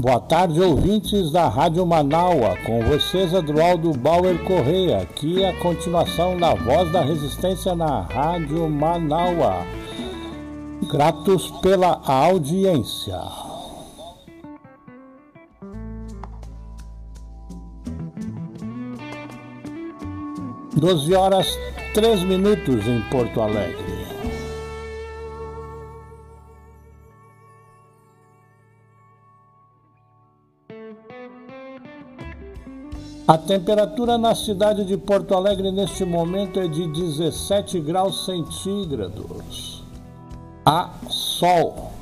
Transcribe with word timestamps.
Boa 0.00 0.20
tarde, 0.20 0.60
ouvintes 0.60 1.32
da 1.32 1.48
Rádio 1.48 1.84
Manaua. 1.84 2.56
Com 2.64 2.80
vocês, 2.82 3.34
Adroaldo 3.34 3.92
Bauer 3.98 4.38
Correia. 4.44 4.98
Aqui 4.98 5.44
a 5.44 5.52
continuação 5.58 6.36
da 6.36 6.54
Voz 6.54 6.92
da 6.92 7.02
Resistência 7.02 7.74
na 7.74 8.02
Rádio 8.02 8.70
Manaua. 8.70 9.66
Gratos 10.88 11.50
pela 11.62 12.00
audiência. 12.06 13.20
Doze 20.76 21.12
horas 21.12 21.58
três 21.92 22.22
minutos 22.22 22.86
em 22.86 23.00
Porto 23.10 23.40
Alegre. 23.40 23.97
A 33.28 33.36
temperatura 33.36 34.16
na 34.16 34.34
cidade 34.34 34.86
de 34.86 34.96
Porto 34.96 35.34
Alegre 35.34 35.70
neste 35.70 36.02
momento 36.02 36.58
é 36.58 36.66
de 36.66 36.86
17 36.86 37.78
graus 37.78 38.24
centígrados. 38.24 39.84
Há 40.64 40.88
sol. 41.10 41.92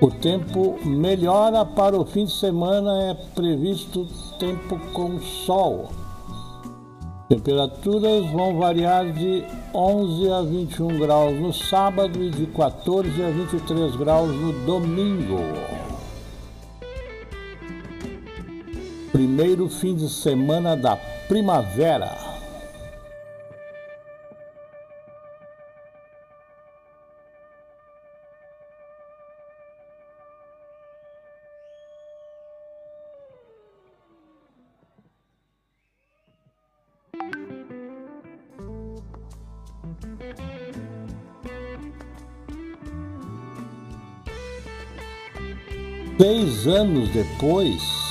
O 0.00 0.10
tempo 0.10 0.78
melhora 0.82 1.66
para 1.66 2.00
o 2.00 2.06
fim 2.06 2.24
de 2.24 2.32
semana, 2.32 3.10
é 3.10 3.14
previsto 3.34 4.06
tempo 4.38 4.80
com 4.94 5.20
sol. 5.20 5.90
Temperaturas 7.28 8.24
vão 8.32 8.56
variar 8.56 9.12
de 9.12 9.44
11 9.74 10.32
a 10.32 10.40
21 10.40 10.98
graus 10.98 11.38
no 11.38 11.52
sábado 11.52 12.24
e 12.24 12.30
de 12.30 12.46
14 12.46 13.22
a 13.22 13.28
23 13.28 13.96
graus 13.96 14.34
no 14.34 14.64
domingo. 14.64 15.85
Primeiro 19.16 19.66
fim 19.70 19.94
de 19.94 20.10
semana 20.10 20.76
da 20.76 20.94
primavera. 21.26 22.14
Seis 46.18 46.66
anos 46.66 47.08
depois, 47.08 48.05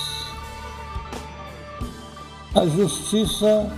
a 2.55 2.65
justiça 2.67 3.69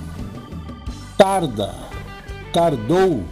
tarda, 1.18 1.74
tardou, 2.54 3.24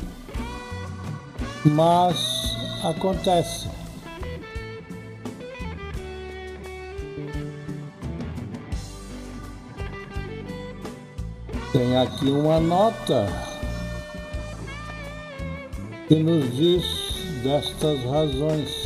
mas 1.64 2.56
acontece. 2.84 3.70
Tem 11.72 11.98
aqui 11.98 12.30
uma 12.30 12.60
nota 12.60 13.28
que 16.08 16.16
nos 16.16 16.56
diz 16.56 16.84
destas 17.44 18.04
razões. 18.04 18.85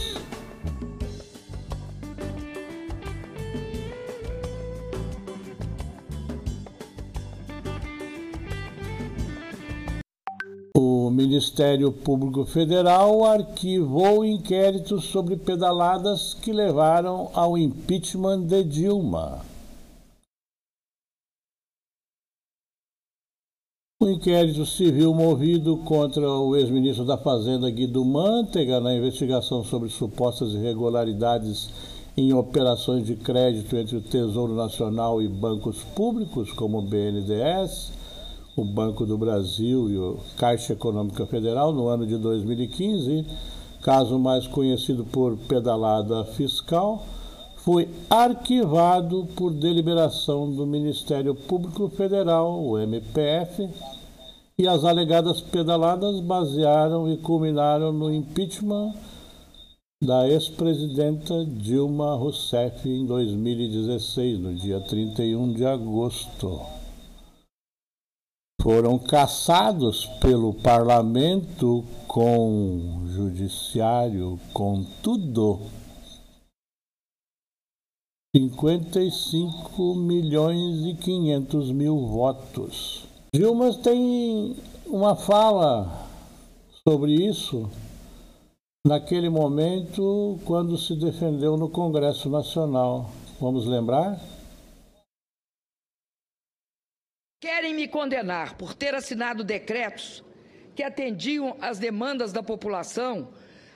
Ministério 11.60 11.92
Público 11.92 12.46
Federal 12.46 13.26
arquivou 13.26 14.24
inquéritos 14.24 15.04
sobre 15.04 15.36
pedaladas 15.36 16.34
que 16.34 16.54
levaram 16.54 17.30
ao 17.34 17.58
impeachment 17.58 18.44
de 18.44 18.64
Dilma. 18.64 19.42
O 24.02 24.08
inquérito 24.08 24.66
civil 24.66 25.14
movido 25.14 25.76
contra 25.80 26.32
o 26.32 26.56
ex-ministro 26.56 27.04
da 27.04 27.18
Fazenda 27.18 27.70
Guido 27.70 28.06
Mantega 28.06 28.80
na 28.80 28.96
investigação 28.96 29.62
sobre 29.62 29.90
supostas 29.90 30.54
irregularidades 30.54 31.70
em 32.16 32.32
operações 32.32 33.06
de 33.06 33.18
crédito 33.18 33.76
entre 33.76 33.98
o 33.98 34.02
Tesouro 34.02 34.56
Nacional 34.56 35.22
e 35.22 35.28
bancos 35.28 35.84
públicos, 35.94 36.54
como 36.54 36.78
o 36.78 36.82
BNDES, 36.82 37.99
o 38.60 38.66
Banco 38.66 39.06
do 39.06 39.18
Brasil 39.18 39.90
e 39.90 39.98
o 39.98 40.20
Caixa 40.38 40.74
Econômica 40.74 41.26
Federal 41.26 41.72
no 41.72 41.88
ano 41.88 42.06
de 42.06 42.18
2015, 42.18 43.26
caso 43.82 44.20
mais 44.20 44.46
conhecido 44.48 45.06
por 45.06 45.38
pedalada 45.38 46.26
fiscal, 46.26 47.06
foi 47.58 47.88
arquivado 48.10 49.28
por 49.36 49.54
deliberação 49.54 50.52
do 50.52 50.66
Ministério 50.66 51.34
Público 51.34 51.88
Federal, 51.90 52.62
o 52.62 52.78
MPF, 52.78 53.70
e 54.58 54.68
as 54.68 54.84
alegadas 54.84 55.40
pedaladas 55.40 56.20
basearam 56.20 57.12
e 57.12 57.18
culminaram 57.18 57.94
no 57.94 58.14
impeachment 58.14 58.94
da 60.04 60.28
ex-presidenta 60.28 61.46
Dilma 61.46 62.16
Rousseff 62.16 62.88
em 62.90 63.06
2016, 63.06 64.40
no 64.40 64.54
dia 64.54 64.82
31 64.82 65.54
de 65.54 65.66
agosto 65.66 66.79
foram 68.62 69.00
caçados 69.00 70.06
pelo 70.22 70.54
parlamento 70.54 71.84
com 72.08 73.04
judiciário, 73.08 74.40
com 74.54 74.84
tudo. 75.02 75.60
55 78.36 79.96
milhões 79.96 80.86
e 80.86 80.94
500 80.94 81.72
mil 81.72 82.08
votos. 82.08 83.08
Dilma 83.34 83.74
tem 83.74 84.56
uma 84.86 85.16
fala 85.16 86.08
sobre 86.88 87.14
isso 87.14 87.68
naquele 88.86 89.30
momento 89.30 90.38
quando 90.46 90.78
se 90.78 90.96
defendeu 90.96 91.58
no 91.58 91.70
Congresso 91.70 92.30
Nacional. 92.30 93.10
Vamos 93.40 93.66
lembrar? 93.66 94.20
Querem 97.40 97.74
me 97.74 97.88
condenar 97.88 98.56
por 98.56 98.74
ter 98.74 98.94
assinado 98.94 99.46
decretos 99.46 100.22
que 100.76 100.84
atendiam 100.84 101.56
às 101.62 101.80
demandas 101.80 102.34
da 102.34 102.44
população, 102.44 103.30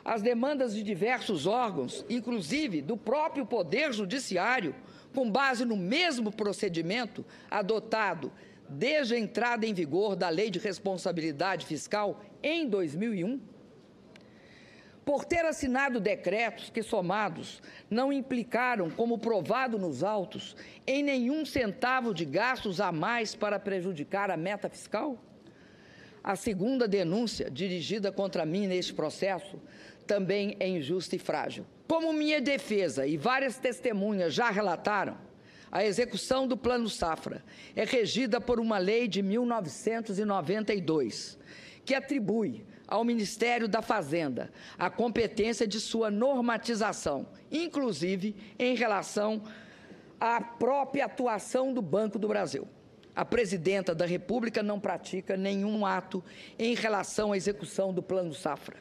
às 0.03 0.21
demandas 0.21 0.75
de 0.75 0.83
diversos 0.83 1.47
órgãos, 1.47 2.05
inclusive 2.09 2.81
do 2.81 2.97
próprio 2.97 3.45
Poder 3.45 3.93
Judiciário, 3.93 4.75
com 5.15 5.31
base 5.31 5.63
no 5.63 5.77
mesmo 5.77 6.29
procedimento 6.29 7.25
adotado 7.49 8.33
desde 8.67 9.15
a 9.15 9.19
entrada 9.19 9.65
em 9.65 9.73
vigor 9.73 10.17
da 10.17 10.27
Lei 10.27 10.49
de 10.49 10.59
Responsabilidade 10.59 11.65
Fiscal 11.65 12.21
em 12.41 12.67
2001? 12.67 13.39
Por 15.05 15.25
ter 15.25 15.45
assinado 15.45 15.99
decretos 15.99 16.69
que, 16.69 16.81
somados, 16.81 17.61
não 17.89 18.11
implicaram, 18.11 18.89
como 18.89 19.17
provado 19.17 19.77
nos 19.77 20.03
autos, 20.03 20.55
em 20.87 21.03
nenhum 21.03 21.45
centavo 21.45 22.13
de 22.13 22.25
gastos 22.25 22.79
a 22.79 22.91
mais 22.91 23.35
para 23.35 23.59
prejudicar 23.59 24.31
a 24.31 24.37
meta 24.37 24.69
fiscal? 24.69 25.17
A 26.23 26.37
segunda 26.37 26.87
denúncia 26.87 27.51
dirigida 27.51 28.11
contra 28.11 28.45
mim 28.45 28.65
neste 28.65 28.93
processo 28.93 29.61
também 30.07 30.55
é 30.59 30.67
injusta 30.67 31.17
e 31.17 31.19
frágil. 31.19 31.65
Como 31.87 32.13
minha 32.13 32.39
defesa 32.39 33.05
e 33.05 33.17
várias 33.17 33.57
testemunhas 33.57 34.33
já 34.33 34.49
relataram, 34.49 35.17
a 35.69 35.83
execução 35.83 36.47
do 36.47 36.55
Plano 36.55 36.87
Safra 36.87 37.43
é 37.75 37.83
regida 37.83 38.39
por 38.39 38.59
uma 38.59 38.77
lei 38.77 39.07
de 39.07 39.21
1992, 39.21 41.37
que 41.83 41.93
atribui 41.93 42.63
ao 42.93 43.03
Ministério 43.03 43.67
da 43.67 43.81
Fazenda 43.81 44.51
a 44.77 44.87
competência 44.87 45.65
de 45.65 45.79
sua 45.79 46.11
normatização, 46.11 47.25
inclusive 47.51 48.35
em 48.59 48.75
relação 48.75 49.41
à 50.19 50.39
própria 50.39 51.05
atuação 51.05 51.73
do 51.73 51.81
Banco 51.81 52.19
do 52.19 52.27
Brasil. 52.27 52.67
A 53.15 53.25
presidenta 53.25 53.95
da 53.95 54.05
República 54.05 54.61
não 54.61 54.79
pratica 54.79 55.35
nenhum 55.35 55.87
ato 55.87 56.23
em 56.59 56.75
relação 56.75 57.31
à 57.31 57.37
execução 57.37 57.91
do 57.91 58.03
Plano 58.03 58.31
Safra. 58.31 58.77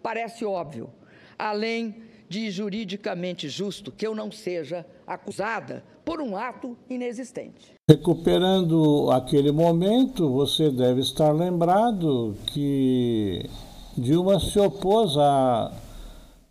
Parece 0.00 0.44
óbvio, 0.44 0.88
além 1.36 2.04
de 2.28 2.52
juridicamente 2.52 3.48
justo, 3.48 3.90
que 3.90 4.06
eu 4.06 4.14
não 4.14 4.30
seja 4.30 4.86
acusada 5.04 5.84
por 6.04 6.20
um 6.22 6.36
ato 6.36 6.78
inexistente. 6.88 7.74
Recuperando 7.90 9.10
aquele 9.10 9.50
momento, 9.50 10.30
você 10.30 10.70
deve 10.70 11.00
estar 11.00 11.32
lembrado 11.32 12.36
que 12.46 13.50
Dilma 13.98 14.38
se 14.38 14.60
opôs 14.60 15.16
à 15.16 15.72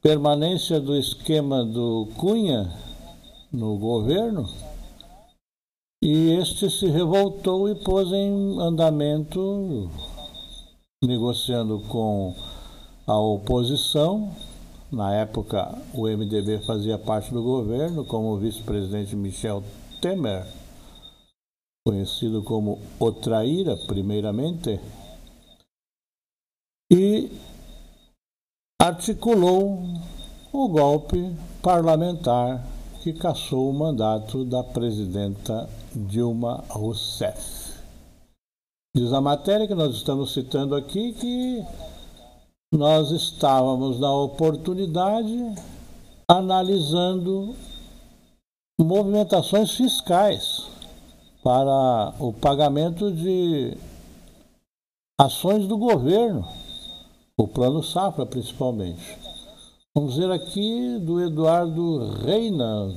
permanência 0.02 0.82
do 0.82 0.98
esquema 0.98 1.64
do 1.64 2.10
Cunha 2.18 2.70
no 3.54 3.78
governo 3.78 4.50
e 6.04 6.32
este 6.32 6.70
se 6.70 6.88
revoltou 6.88 7.70
e 7.70 7.76
pôs 7.86 8.12
em 8.12 8.60
andamento, 8.60 9.90
negociando 11.02 11.80
com 11.88 12.36
a 13.08 13.18
oposição. 13.18 14.30
Na 14.92 15.16
época, 15.16 15.74
o 15.94 16.02
MDB 16.02 16.60
fazia 16.66 16.98
parte 16.98 17.32
do 17.32 17.42
governo, 17.42 18.04
como 18.04 18.34
o 18.34 18.38
vice-presidente 18.38 19.16
Michel 19.16 19.64
Temer, 20.02 20.59
conhecido 21.86 22.44
como 22.44 22.80
O 23.00 23.12
Traíra, 23.12 23.76
primeiramente, 23.88 24.80
e 26.92 27.32
articulou 28.82 29.80
o 30.52 30.68
golpe 30.68 31.36
parlamentar 31.62 32.66
que 33.02 33.14
cassou 33.14 33.70
o 33.70 33.74
mandato 33.74 34.44
da 34.44 34.64
presidenta 34.64 35.70
Dilma 35.96 36.64
Rousseff. 36.68 37.74
Diz 38.96 39.14
a 39.14 39.22
matéria 39.22 39.68
que 39.68 39.76
nós 39.76 39.96
estamos 39.96 40.34
citando 40.34 40.76
aqui 40.76 41.14
que 41.14 41.64
nós 42.74 43.12
estávamos 43.12 44.00
na 44.00 44.12
oportunidade 44.14 45.56
analisando 46.28 47.56
movimentações 48.80 49.72
fiscais 49.76 50.79
para 51.44 52.14
o 52.20 52.34
pagamento 52.34 53.12
de 53.12 53.78
ações 55.20 55.68
do 55.68 55.78
governo, 55.78 56.48
o 57.38 57.48
Plano 57.48 57.82
Safra 57.82 58.26
principalmente. 58.26 59.18
Vamos 59.96 60.18
ver 60.18 60.32
aqui 60.32 61.00
do 61.00 61.22
Eduardo 61.22 62.14
Reina, 62.24 62.96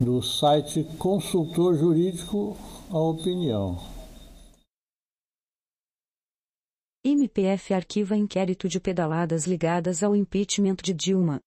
do 0.00 0.20
site 0.22 0.84
Consultor 0.98 1.74
Jurídico 1.74 2.56
A 2.90 2.98
Opinião. 2.98 3.78
MPF 7.04 7.74
arquiva 7.74 8.16
inquérito 8.16 8.68
de 8.68 8.78
pedaladas 8.78 9.44
ligadas 9.46 10.02
ao 10.02 10.14
impeachment 10.14 10.76
de 10.82 10.92
Dilma. 10.92 11.40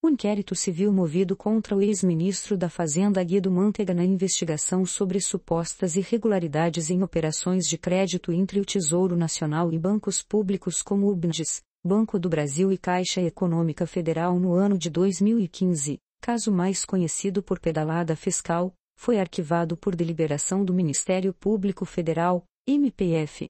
O 0.00 0.08
inquérito 0.08 0.54
civil 0.54 0.92
movido 0.92 1.36
contra 1.36 1.74
o 1.74 1.82
ex-ministro 1.82 2.56
da 2.56 2.68
Fazenda 2.68 3.22
Guido 3.24 3.50
Mantega 3.50 3.92
na 3.92 4.04
investigação 4.04 4.86
sobre 4.86 5.20
supostas 5.20 5.96
irregularidades 5.96 6.88
em 6.88 7.02
operações 7.02 7.66
de 7.66 7.76
crédito 7.76 8.30
entre 8.30 8.60
o 8.60 8.64
Tesouro 8.64 9.16
Nacional 9.16 9.72
e 9.72 9.78
bancos 9.78 10.22
públicos 10.22 10.82
como 10.82 11.10
o 11.10 11.16
BNDES, 11.16 11.62
Banco 11.84 12.16
do 12.16 12.28
Brasil 12.28 12.70
e 12.70 12.78
Caixa 12.78 13.20
Econômica 13.20 13.88
Federal 13.88 14.38
no 14.38 14.52
ano 14.52 14.78
de 14.78 14.88
2015, 14.88 15.98
caso 16.20 16.52
mais 16.52 16.84
conhecido 16.84 17.42
por 17.42 17.58
pedalada 17.58 18.14
fiscal, 18.14 18.72
foi 18.96 19.18
arquivado 19.18 19.76
por 19.76 19.96
deliberação 19.96 20.64
do 20.64 20.72
Ministério 20.72 21.34
Público 21.34 21.84
Federal, 21.84 22.44
MPF. 22.68 23.48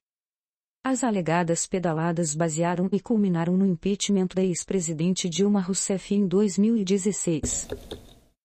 As 0.85 1.05
alegadas 1.05 1.67
pedaladas 1.67 2.35
basearam 2.35 2.89
e 2.91 2.99
culminaram 2.99 3.57
no 3.57 3.67
impeachment 3.67 4.29
da 4.35 4.43
ex-presidente 4.43 5.29
Dilma 5.29 5.61
Rousseff 5.61 6.15
em 6.15 6.27
2016. 6.27 7.69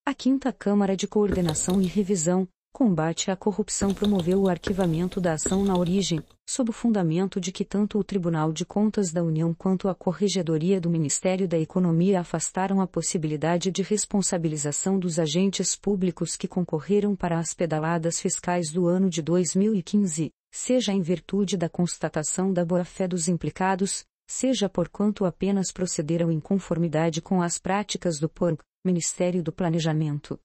A 0.05 0.13
Quinta 0.13 0.51
Câmara 0.51 0.97
de 0.97 1.07
Coordenação 1.07 1.81
e 1.81 1.85
Revisão, 1.85 2.47
Combate 2.73 3.29
à 3.29 3.35
Corrupção 3.35 3.93
promoveu 3.93 4.41
o 4.41 4.49
arquivamento 4.49 5.21
da 5.21 5.33
ação 5.33 5.63
na 5.63 5.77
origem, 5.77 6.23
sob 6.49 6.71
o 6.71 6.73
fundamento 6.73 7.39
de 7.39 7.51
que 7.51 7.63
tanto 7.63 7.99
o 7.99 8.03
Tribunal 8.03 8.51
de 8.51 8.65
Contas 8.65 9.11
da 9.11 9.23
União 9.23 9.53
quanto 9.53 9.87
a 9.87 9.93
Corregedoria 9.93 10.81
do 10.81 10.89
Ministério 10.89 11.47
da 11.47 11.57
Economia 11.57 12.21
afastaram 12.21 12.81
a 12.81 12.87
possibilidade 12.87 13.69
de 13.69 13.83
responsabilização 13.83 14.97
dos 14.97 15.19
agentes 15.19 15.75
públicos 15.75 16.35
que 16.35 16.47
concorreram 16.47 17.15
para 17.15 17.37
as 17.37 17.53
pedaladas 17.53 18.19
fiscais 18.19 18.71
do 18.71 18.87
ano 18.87 19.07
de 19.07 19.21
2015, 19.21 20.31
seja 20.53 20.93
em 20.93 21.01
virtude 21.01 21.57
da 21.57 21.67
constatação 21.67 22.53
da 22.53 22.63
boa-fé 22.63 23.07
dos 23.07 23.27
implicados, 23.27 24.05
seja 24.29 24.69
por 24.69 24.87
quanto 24.87 25.25
apenas 25.25 25.71
procederam 25.71 26.31
em 26.31 26.39
conformidade 26.39 27.21
com 27.21 27.41
as 27.41 27.57
práticas 27.57 28.19
do 28.19 28.29
PONC, 28.29 28.61
Ministério 28.85 29.41
do 29.41 29.51
Planejamento, 29.51 30.39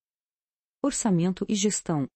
Orçamento 0.83 1.45
e 1.47 1.55
Gestão. 1.55 2.09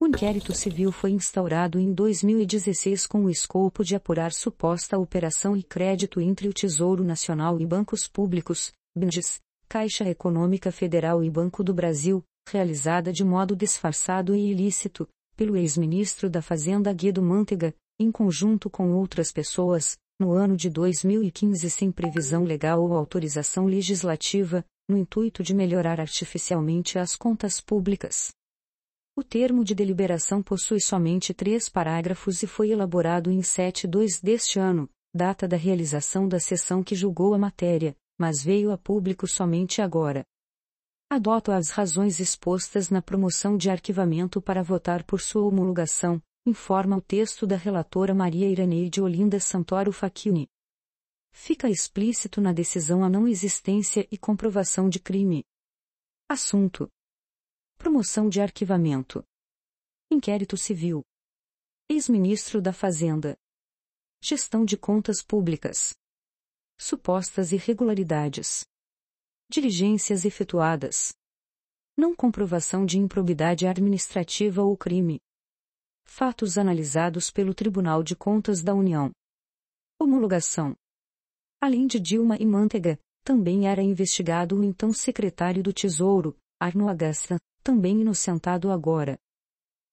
O 0.00 0.08
inquérito 0.08 0.52
civil 0.52 0.90
foi 0.90 1.12
instaurado 1.12 1.78
em 1.78 1.92
2016 1.92 3.06
com 3.06 3.24
o 3.24 3.30
escopo 3.30 3.84
de 3.84 3.94
apurar 3.94 4.32
suposta 4.32 4.98
operação 4.98 5.56
e 5.56 5.62
crédito 5.62 6.20
entre 6.20 6.48
o 6.48 6.52
Tesouro 6.52 7.04
Nacional 7.04 7.60
e 7.60 7.66
bancos 7.66 8.08
públicos, 8.08 8.72
BNDES, 8.96 9.40
Caixa 9.68 10.04
Econômica 10.08 10.72
Federal 10.72 11.22
e 11.22 11.30
Banco 11.30 11.62
do 11.62 11.72
Brasil, 11.72 12.24
realizada 12.48 13.12
de 13.12 13.22
modo 13.22 13.54
disfarçado 13.54 14.34
e 14.34 14.50
ilícito, 14.50 15.08
pelo 15.34 15.56
ex-ministro 15.56 16.30
da 16.30 16.40
Fazenda 16.40 16.92
Guido 16.92 17.22
Mantega, 17.22 17.74
em 17.98 18.10
conjunto 18.10 18.68
com 18.70 18.92
outras 18.92 19.30
pessoas, 19.30 19.96
no 20.18 20.32
ano 20.32 20.56
de 20.56 20.70
2015 20.70 21.68
sem 21.70 21.90
previsão 21.90 22.44
legal 22.44 22.82
ou 22.82 22.94
autorização 22.94 23.66
legislativa, 23.66 24.64
no 24.88 24.96
intuito 24.96 25.42
de 25.42 25.54
melhorar 25.54 26.00
artificialmente 26.00 26.98
as 26.98 27.16
contas 27.16 27.60
públicas. 27.60 28.30
O 29.16 29.22
termo 29.22 29.64
de 29.64 29.74
deliberação 29.74 30.42
possui 30.42 30.80
somente 30.80 31.32
três 31.32 31.68
parágrafos 31.68 32.42
e 32.42 32.46
foi 32.46 32.70
elaborado 32.70 33.30
em 33.30 33.40
7-2 33.40 34.20
deste 34.22 34.58
ano, 34.58 34.88
data 35.14 35.46
da 35.46 35.56
realização 35.56 36.26
da 36.26 36.40
sessão 36.40 36.82
que 36.82 36.96
julgou 36.96 37.32
a 37.34 37.38
matéria, 37.38 37.96
mas 38.18 38.42
veio 38.42 38.72
a 38.72 38.78
público 38.78 39.26
somente 39.26 39.80
agora. 39.80 40.24
Adoto 41.10 41.52
as 41.52 41.70
razões 41.70 42.18
expostas 42.18 42.90
na 42.90 43.00
promoção 43.00 43.56
de 43.56 43.70
arquivamento 43.70 44.40
para 44.40 44.62
votar 44.62 45.04
por 45.04 45.20
sua 45.20 45.46
homologação, 45.46 46.20
informa 46.46 46.96
o 46.96 47.00
texto 47.00 47.46
da 47.46 47.56
relatora 47.56 48.14
Maria 48.14 48.48
Iraneide 48.48 49.00
Olinda 49.00 49.38
Santoro 49.38 49.92
Facchini. 49.92 50.48
Fica 51.32 51.68
explícito 51.68 52.40
na 52.40 52.52
decisão 52.52 53.02
a 53.04 53.08
não 53.08 53.26
existência 53.26 54.06
e 54.10 54.16
comprovação 54.16 54.88
de 54.88 55.00
crime. 55.00 55.44
Assunto: 56.28 56.88
Promoção 57.76 58.28
de 58.28 58.40
arquivamento. 58.40 59.24
Inquérito 60.10 60.56
civil. 60.56 61.04
Ex-ministro 61.88 62.62
da 62.62 62.72
Fazenda. 62.72 63.36
Gestão 64.22 64.64
de 64.64 64.76
contas 64.76 65.22
públicas. 65.22 65.94
Supostas 66.78 67.52
irregularidades. 67.52 68.64
Diligências 69.50 70.24
efetuadas. 70.24 71.12
Não 71.96 72.14
comprovação 72.14 72.84
de 72.86 72.98
improbidade 72.98 73.66
administrativa 73.66 74.62
ou 74.62 74.76
crime. 74.76 75.20
Fatos 76.06 76.56
analisados 76.56 77.30
pelo 77.30 77.54
Tribunal 77.54 78.02
de 78.02 78.16
Contas 78.16 78.62
da 78.62 78.74
União. 78.74 79.12
Homologação. 80.00 80.74
Além 81.60 81.86
de 81.86 82.00
Dilma 82.00 82.36
e 82.38 82.46
Mantega, 82.46 82.98
também 83.22 83.68
era 83.68 83.82
investigado 83.82 84.58
o 84.58 84.64
então 84.64 84.92
secretário 84.92 85.62
do 85.62 85.72
Tesouro, 85.72 86.36
Arno 86.58 86.88
Agasta, 86.88 87.38
também 87.62 88.00
inocentado 88.00 88.70
agora. 88.70 89.18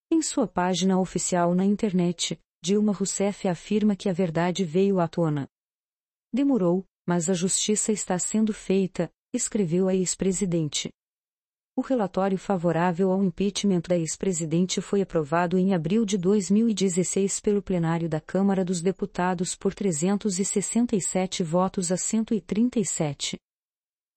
Em 0.10 0.22
sua 0.22 0.48
página 0.48 1.00
oficial 1.00 1.54
na 1.54 1.66
internet, 1.66 2.40
Dilma 2.64 2.94
Rousseff 2.94 3.48
afirma 3.48 3.96
que 3.96 4.10
a 4.10 4.14
verdade 4.14 4.64
veio 4.64 5.00
à 5.00 5.08
tona. 5.08 5.48
Demorou, 6.34 6.86
mas 7.08 7.30
a 7.30 7.34
justiça 7.34 7.92
está 7.92 8.18
sendo 8.18 8.54
feita, 8.54 9.12
escreveu 9.34 9.88
a 9.88 9.96
ex-presidente. 9.96 10.90
O 11.74 11.82
relatório 11.82 12.38
favorável 12.38 13.12
ao 13.12 13.24
impeachment 13.24 13.84
da 13.88 13.98
ex-presidente 13.98 14.82
foi 14.82 15.02
aprovado 15.02 15.58
em 15.58 15.74
abril 15.74 16.06
de 16.06 16.18
2016 16.18 17.40
pelo 17.40 17.62
plenário 17.62 18.10
da 18.10 18.20
Câmara 18.20 18.66
dos 18.66 18.82
Deputados 18.82 19.56
por 19.56 19.74
367 19.74 21.44
votos 21.44 21.90
a 21.90 21.98
137. 21.98 23.38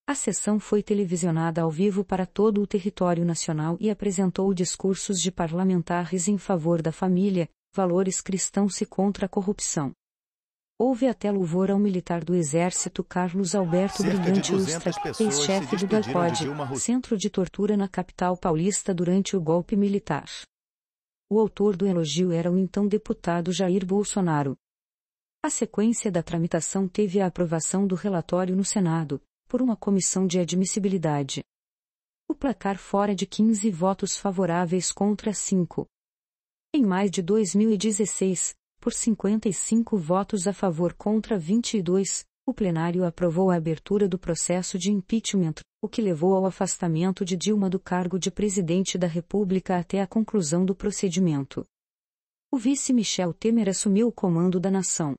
A 0.07 0.15
sessão 0.17 0.59
foi 0.59 0.83
televisionada 0.83 1.63
ao 1.63 1.71
vivo 1.71 2.05
para 2.05 2.27
todo 2.27 2.61
o 2.61 2.67
território 2.67 3.25
nacional 3.25 3.77
e 3.81 3.89
apresentou 3.89 4.53
discursos 4.53 5.21
de 5.21 5.31
parlamentares 5.31 6.27
em 6.27 6.37
favor 6.37 6.83
da 6.83 6.91
família, 6.91 7.49
valores 7.73 8.21
cristãos 8.21 8.81
e 8.81 8.87
contra 8.87 9.27
a 9.27 9.29
corrupção. 9.29 9.93
Houve 10.77 11.07
até 11.07 11.31
louvor 11.31 11.71
ao 11.71 11.79
militar 11.79 12.25
do 12.25 12.35
Exército 12.35 13.05
Carlos 13.05 13.55
Alberto 13.55 14.03
Cerca 14.03 14.19
Brilhante 14.19 14.53
Ustra, 14.53 14.91
ex-chefe 15.21 15.77
do 15.77 15.87
DACOD, 15.87 16.81
centro 16.81 17.17
de 17.17 17.31
tortura 17.31 17.77
na 17.77 17.87
capital 17.87 18.37
paulista 18.37 18.93
durante 18.93 19.37
o 19.37 19.41
golpe 19.41 19.77
militar. 19.77 20.29
O 21.31 21.39
autor 21.39 21.77
do 21.77 21.87
elogio 21.87 22.33
era 22.33 22.51
o 22.51 22.59
então 22.59 22.89
deputado 22.89 23.53
Jair 23.53 23.87
Bolsonaro. 23.87 24.57
A 25.45 25.49
sequência 25.49 26.11
da 26.11 26.25
tramitação 26.25 26.89
teve 26.89 27.21
a 27.21 27.27
aprovação 27.27 27.87
do 27.87 27.95
relatório 27.95 28.57
no 28.57 28.65
Senado, 28.65 29.23
por 29.47 29.63
uma 29.63 29.77
comissão 29.77 30.27
de 30.27 30.41
admissibilidade. 30.41 31.45
O 32.29 32.35
placar 32.35 32.79
fora 32.79 33.15
de 33.15 33.27
15 33.27 33.71
votos 33.71 34.17
favoráveis 34.17 34.91
contra 34.91 35.33
5. 35.33 35.87
Em 36.75 36.85
mais 36.85 37.13
de 37.13 37.23
2016, 37.23 38.57
por 38.85 38.93
55 38.93 39.97
votos 39.97 40.47
a 40.47 40.53
favor 40.53 40.93
contra 40.93 41.39
22, 41.39 42.27
O 42.47 42.53
plenário 42.53 43.03
aprovou 43.07 43.51
a 43.51 43.57
abertura 43.57 44.07
do 44.07 44.19
processo 44.19 44.79
de 44.79 44.93
impeachment, 44.93 45.55
o 45.81 45.89
que 45.89 46.03
levou 46.03 46.35
ao 46.35 46.45
afastamento 46.45 47.25
de 47.25 47.35
Dilma 47.35 47.71
do 47.71 47.81
cargo 47.81 48.19
de 48.19 48.31
presidente 48.31 48.99
da 48.99 49.07
República 49.07 49.79
até 49.79 50.03
a 50.03 50.07
conclusão 50.07 50.67
do 50.67 50.75
procedimento. 50.75 51.65
O 52.53 52.59
vice 52.59 52.93
Michel 52.93 53.33
Temer 53.33 53.71
assumiu 53.71 54.09
o 54.09 54.13
comando 54.13 54.61
da 54.61 54.71
nação. 54.71 55.15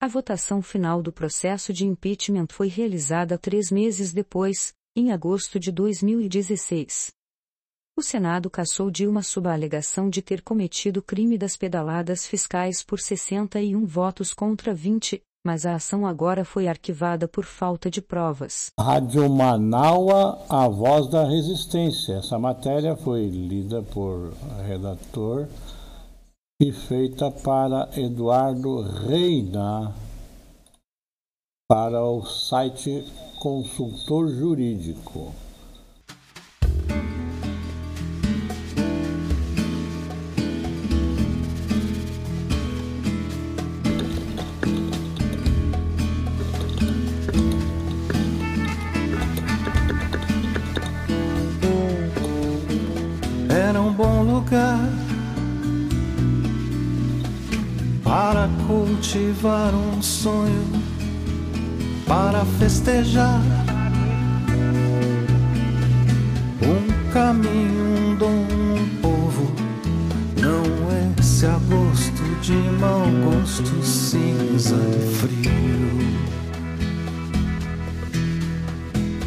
A 0.00 0.08
votação 0.08 0.60
final 0.60 1.00
do 1.00 1.12
processo 1.12 1.72
de 1.72 1.86
impeachment 1.86 2.48
foi 2.50 2.66
realizada 2.66 3.38
três 3.38 3.70
meses 3.70 4.12
depois, 4.12 4.74
em 4.96 5.12
agosto 5.12 5.60
de 5.60 5.70
2016. 5.70 7.12
O 7.94 8.02
Senado 8.02 8.48
cassou 8.48 8.90
Dilma 8.90 9.22
sob 9.22 9.48
a 9.48 9.52
alegação 9.52 10.08
de 10.08 10.22
ter 10.22 10.40
cometido 10.40 11.02
crime 11.02 11.36
das 11.36 11.58
pedaladas 11.58 12.26
fiscais 12.26 12.82
por 12.82 12.98
61 12.98 13.84
votos 13.84 14.32
contra 14.32 14.72
20, 14.72 15.20
mas 15.44 15.66
a 15.66 15.74
ação 15.74 16.06
agora 16.06 16.42
foi 16.42 16.68
arquivada 16.68 17.28
por 17.28 17.44
falta 17.44 17.90
de 17.90 18.00
provas. 18.00 18.70
Rádio 18.80 19.28
Manaua, 19.28 20.42
a 20.48 20.66
voz 20.68 21.06
da 21.10 21.28
resistência. 21.28 22.14
Essa 22.14 22.38
matéria 22.38 22.96
foi 22.96 23.28
lida 23.28 23.82
por 23.82 24.32
redator 24.66 25.46
e 26.58 26.72
feita 26.72 27.30
para 27.30 27.90
Eduardo 27.94 28.80
Reina 28.80 29.94
para 31.68 32.02
o 32.02 32.24
site 32.24 33.04
Consultor 33.38 34.30
Jurídico. 34.30 35.34
Cultivar 59.02 59.74
um 59.74 60.00
sonho, 60.00 60.64
para 62.06 62.44
festejar 62.60 63.42
um 66.62 67.12
caminho, 67.12 67.98
um 67.98 68.14
dom, 68.14 68.28
um 68.28 69.00
povo. 69.02 69.52
Não 70.40 70.62
esse 71.18 71.44
agosto 71.46 72.22
de 72.42 72.52
mau 72.78 73.04
gosto, 73.24 73.84
cinza 73.84 74.76
e 74.76 75.14
frio. 75.16 75.42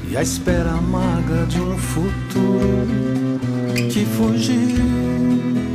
E 0.09 0.15
a 0.15 0.21
espera 0.21 0.71
amarga 0.71 1.45
de 1.47 1.59
um 1.59 1.77
futuro 1.77 2.87
que 3.91 4.05
fugiu. 4.05 5.74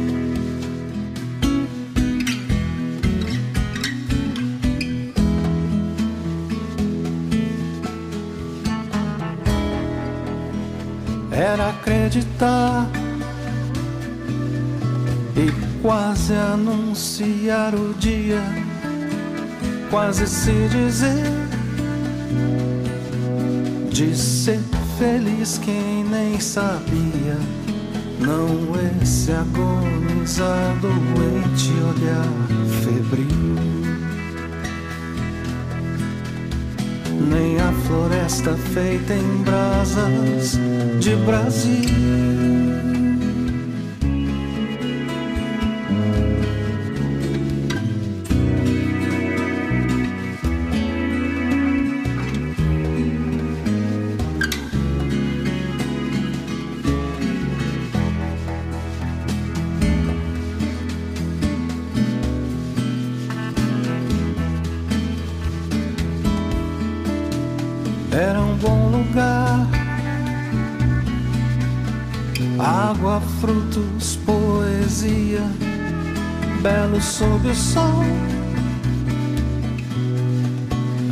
Acreditar 12.11 12.91
e 15.37 15.81
quase 15.81 16.35
anunciar 16.35 17.73
o 17.75 17.95
dia, 17.95 18.43
quase 19.89 20.27
se 20.27 20.53
dizer 20.69 21.31
de 23.91 24.17
ser 24.17 24.61
feliz 24.99 25.59
quem 25.59 26.05
nem 26.05 26.41
sabia. 26.41 27.39
Não 28.19 28.75
esse 29.03 29.31
agonizar 29.33 30.77
doente 30.81 31.73
olhar 31.73 32.27
febril. 32.83 33.70
Nem 37.31 37.59
a 37.61 37.73
floresta 37.87 38.57
feita 38.75 39.15
em 39.15 39.43
brasas 39.43 40.59
de 40.99 41.15
Brasil. 41.25 42.90
Sob 77.01 77.49
o 77.49 77.55
sol, 77.55 78.05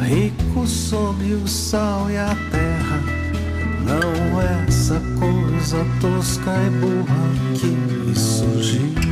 rico 0.07 0.67
sob 0.67 1.35
o 1.35 1.47
sal 1.47 2.11
e 2.11 2.17
a 2.17 2.35
terra. 2.51 3.03
Não 3.85 4.41
é 4.41 4.65
essa 4.67 5.01
coisa 5.19 5.85
tosca 6.01 6.51
e 6.51 6.71
burra 6.81 7.29
que 7.55 8.19
surgiu. 8.19 9.08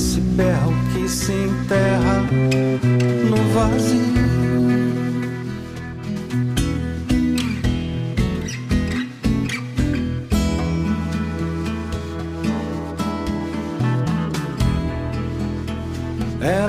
Nem 0.00 0.06
esse 0.06 0.20
berro 0.20 0.72
que 0.94 1.06
se 1.06 1.32
enterra 1.32 2.22
no 3.28 3.36
vazio. 3.52 4.00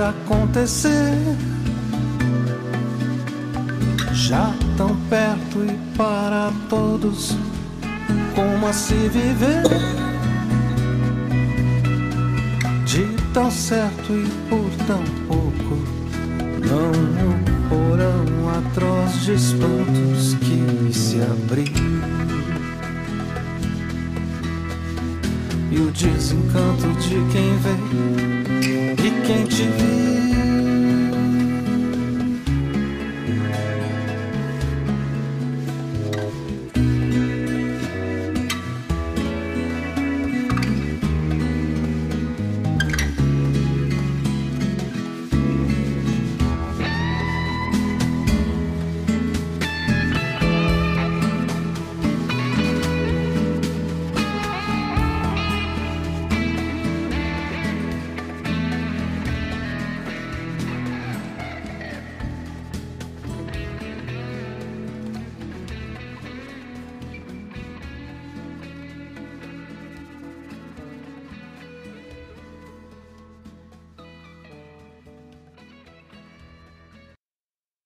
acontecer. 0.10 1.18
Já 4.14 4.54
tão 4.76 4.96
perto 5.10 5.64
e 5.64 5.98
para 5.98 6.52
todos, 6.70 7.34
como 8.36 8.68
a 8.68 8.74
se 8.74 8.94
viver. 9.08 10.11
E 14.10 14.28
por 14.50 14.70
tão 14.86 15.04
pouco, 15.28 15.78
não 16.68 16.92
um 16.92 17.70
porão 17.70 18.50
atroz 18.50 19.26
de 19.26 19.34
espantos 19.34 20.34
que 20.36 20.94
se 20.94 21.22
abriu. 21.22 21.81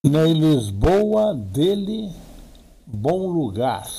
Na 0.07 0.23
Lisboa 0.23 1.33
dele, 1.33 2.11
bom 2.85 3.25
lugar. 3.25 3.89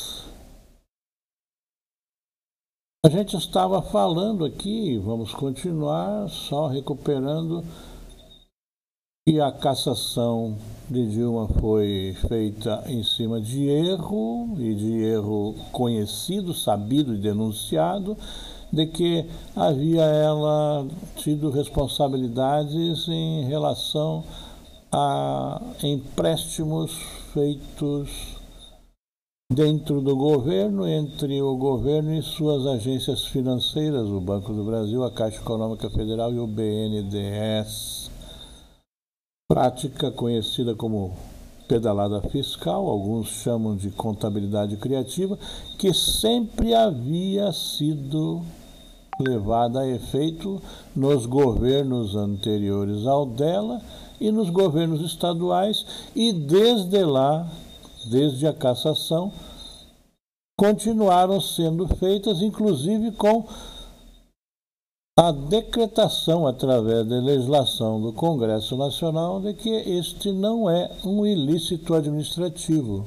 A 3.05 3.09
gente 3.09 3.37
estava 3.37 3.83
falando 3.83 4.45
aqui, 4.45 4.97
vamos 4.99 5.35
continuar, 5.35 6.29
só 6.29 6.69
recuperando 6.69 7.65
E 9.27 9.41
a 9.41 9.51
cassação 9.51 10.57
de 10.89 11.11
Dilma 11.11 11.49
foi 11.49 12.15
feita 12.29 12.85
em 12.87 13.03
cima 13.03 13.41
de 13.41 13.69
erro, 13.69 14.55
e 14.61 14.77
de 14.77 15.03
erro 15.03 15.57
conhecido, 15.73 16.55
sabido 16.55 17.15
e 17.15 17.19
denunciado, 17.19 18.17
de 18.73 18.87
que 18.87 19.29
havia 19.57 20.05
ela 20.05 20.87
tido 21.17 21.51
responsabilidades 21.51 23.09
em 23.09 23.45
relação 23.47 24.23
a 24.45 24.46
empréstimos 25.83 26.93
feitos 27.33 28.37
dentro 29.53 30.01
do 30.01 30.17
governo, 30.17 30.87
entre 30.87 31.41
o 31.41 31.57
governo 31.57 32.15
e 32.15 32.23
suas 32.23 32.67
agências 32.67 33.27
financeiras, 33.27 34.09
o 34.09 34.21
Banco 34.21 34.53
do 34.53 34.65
Brasil, 34.65 35.05
a 35.05 35.11
Caixa 35.11 35.41
Econômica 35.41 35.89
Federal 35.91 36.33
e 36.33 36.39
o 36.39 36.47
BNDES. 36.47 38.11
Prática 39.49 40.11
conhecida 40.11 40.75
como 40.75 41.17
pedalada 41.69 42.21
fiscal, 42.23 42.89
alguns 42.89 43.29
chamam 43.29 43.77
de 43.77 43.91
contabilidade 43.91 44.77
criativa, 44.77 45.39
que 45.79 45.93
sempre 45.93 46.75
havia 46.75 47.53
sido 47.53 48.43
levada 49.21 49.81
a 49.81 49.89
efeito 49.89 50.61
nos 50.95 51.25
governos 51.27 52.15
anteriores 52.15 53.07
ao 53.07 53.25
dela 53.25 53.81
e 54.21 54.31
nos 54.31 54.51
governos 54.51 55.01
estaduais, 55.01 55.85
e 56.15 56.33
desde 56.33 57.05
lá, 57.05 57.47
desde 58.11 58.47
a 58.47 58.53
cassação, 58.53 59.33
continuaram 60.59 61.41
sendo 61.41 61.87
feitas, 61.87 62.41
inclusive 62.41 63.13
com 63.13 63.45
a 65.19 65.33
decretação 65.33 66.47
através 66.47 67.07
da 67.07 67.17
legislação 67.17 68.01
do 68.01 68.13
Congresso 68.13 68.77
Nacional 68.77 69.41
de 69.41 69.55
que 69.55 69.71
este 69.71 70.31
não 70.31 70.69
é 70.69 70.91
um 71.05 71.25
ilícito 71.25 71.95
administrativo. 71.95 73.07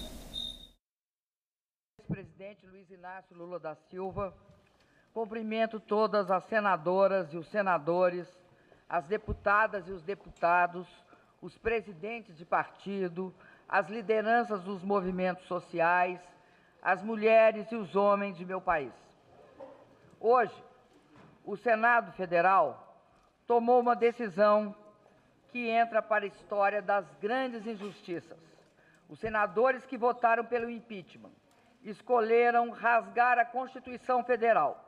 Presidente 2.08 2.66
Luiz 2.68 2.90
Inácio 2.90 3.36
Lula 3.38 3.60
da 3.60 3.76
Silva 3.90 4.34
Cumprimento 5.16 5.80
todas 5.80 6.30
as 6.30 6.44
senadoras 6.44 7.32
e 7.32 7.38
os 7.38 7.48
senadores, 7.48 8.28
as 8.90 9.08
deputadas 9.08 9.88
e 9.88 9.92
os 9.94 10.04
deputados, 10.04 10.86
os 11.42 11.58
presidentes 11.58 12.36
de 12.36 12.44
partido, 12.44 13.34
as 13.66 13.88
lideranças 13.88 14.62
dos 14.64 14.84
movimentos 14.84 15.46
sociais, 15.46 16.20
as 16.82 17.02
mulheres 17.02 17.72
e 17.72 17.78
os 17.78 17.96
homens 17.96 18.36
de 18.36 18.44
meu 18.44 18.60
país. 18.60 18.92
Hoje, 20.20 20.54
o 21.46 21.56
Senado 21.56 22.12
Federal 22.12 23.00
tomou 23.48 23.80
uma 23.80 23.96
decisão 23.96 24.76
que 25.48 25.70
entra 25.70 26.02
para 26.02 26.26
a 26.26 26.28
história 26.28 26.82
das 26.82 27.06
grandes 27.22 27.66
injustiças. 27.66 28.38
Os 29.08 29.18
senadores 29.20 29.86
que 29.86 29.98
votaram 29.98 30.44
pelo 30.44 30.70
impeachment 30.70 31.32
escolheram 31.84 32.70
rasgar 32.70 33.40
a 33.40 33.46
Constituição 33.46 34.22
Federal 34.22 34.82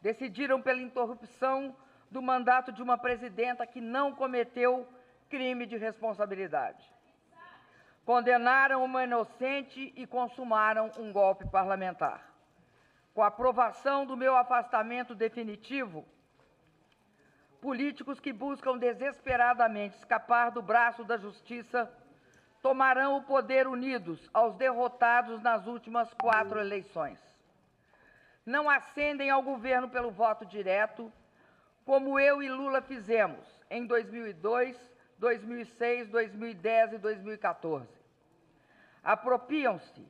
decidiram 0.00 0.60
pela 0.62 0.80
interrupção 0.80 1.76
do 2.10 2.20
mandato 2.20 2.72
de 2.72 2.82
uma 2.82 2.98
presidenta 2.98 3.66
que 3.66 3.80
não 3.80 4.14
cometeu 4.14 4.88
crime 5.28 5.66
de 5.66 5.76
responsabilidade. 5.76 6.84
Condenaram 8.04 8.82
uma 8.84 9.04
inocente 9.04 9.92
e 9.96 10.06
consumaram 10.06 10.90
um 10.98 11.12
golpe 11.12 11.48
parlamentar. 11.48 12.28
Com 13.14 13.22
a 13.22 13.28
aprovação 13.28 14.06
do 14.06 14.16
meu 14.16 14.36
afastamento 14.36 15.14
definitivo, 15.14 16.04
políticos 17.60 18.18
que 18.18 18.32
buscam 18.32 18.78
desesperadamente 18.78 19.96
escapar 19.96 20.50
do 20.50 20.62
braço 20.62 21.04
da 21.04 21.16
justiça 21.16 21.92
tomarão 22.62 23.18
o 23.18 23.22
poder 23.22 23.66
unidos 23.66 24.28
aos 24.32 24.54
derrotados 24.56 25.40
nas 25.40 25.66
últimas 25.66 26.12
quatro 26.14 26.58
eleições 26.58 27.29
não 28.44 28.68
ascendem 28.68 29.30
ao 29.30 29.42
governo 29.42 29.88
pelo 29.88 30.10
voto 30.10 30.44
direto, 30.44 31.12
como 31.84 32.18
eu 32.18 32.42
e 32.42 32.48
Lula 32.48 32.80
fizemos 32.80 33.46
em 33.70 33.86
2002, 33.86 34.76
2006, 35.18 36.08
2010 36.08 36.94
e 36.94 36.98
2014. 36.98 37.88
Apropriam-se 39.02 40.06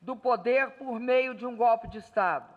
do 0.00 0.16
poder 0.16 0.70
por 0.72 1.00
meio 1.00 1.34
de 1.34 1.46
um 1.46 1.56
golpe 1.56 1.88
de 1.88 1.98
Estado. 1.98 2.48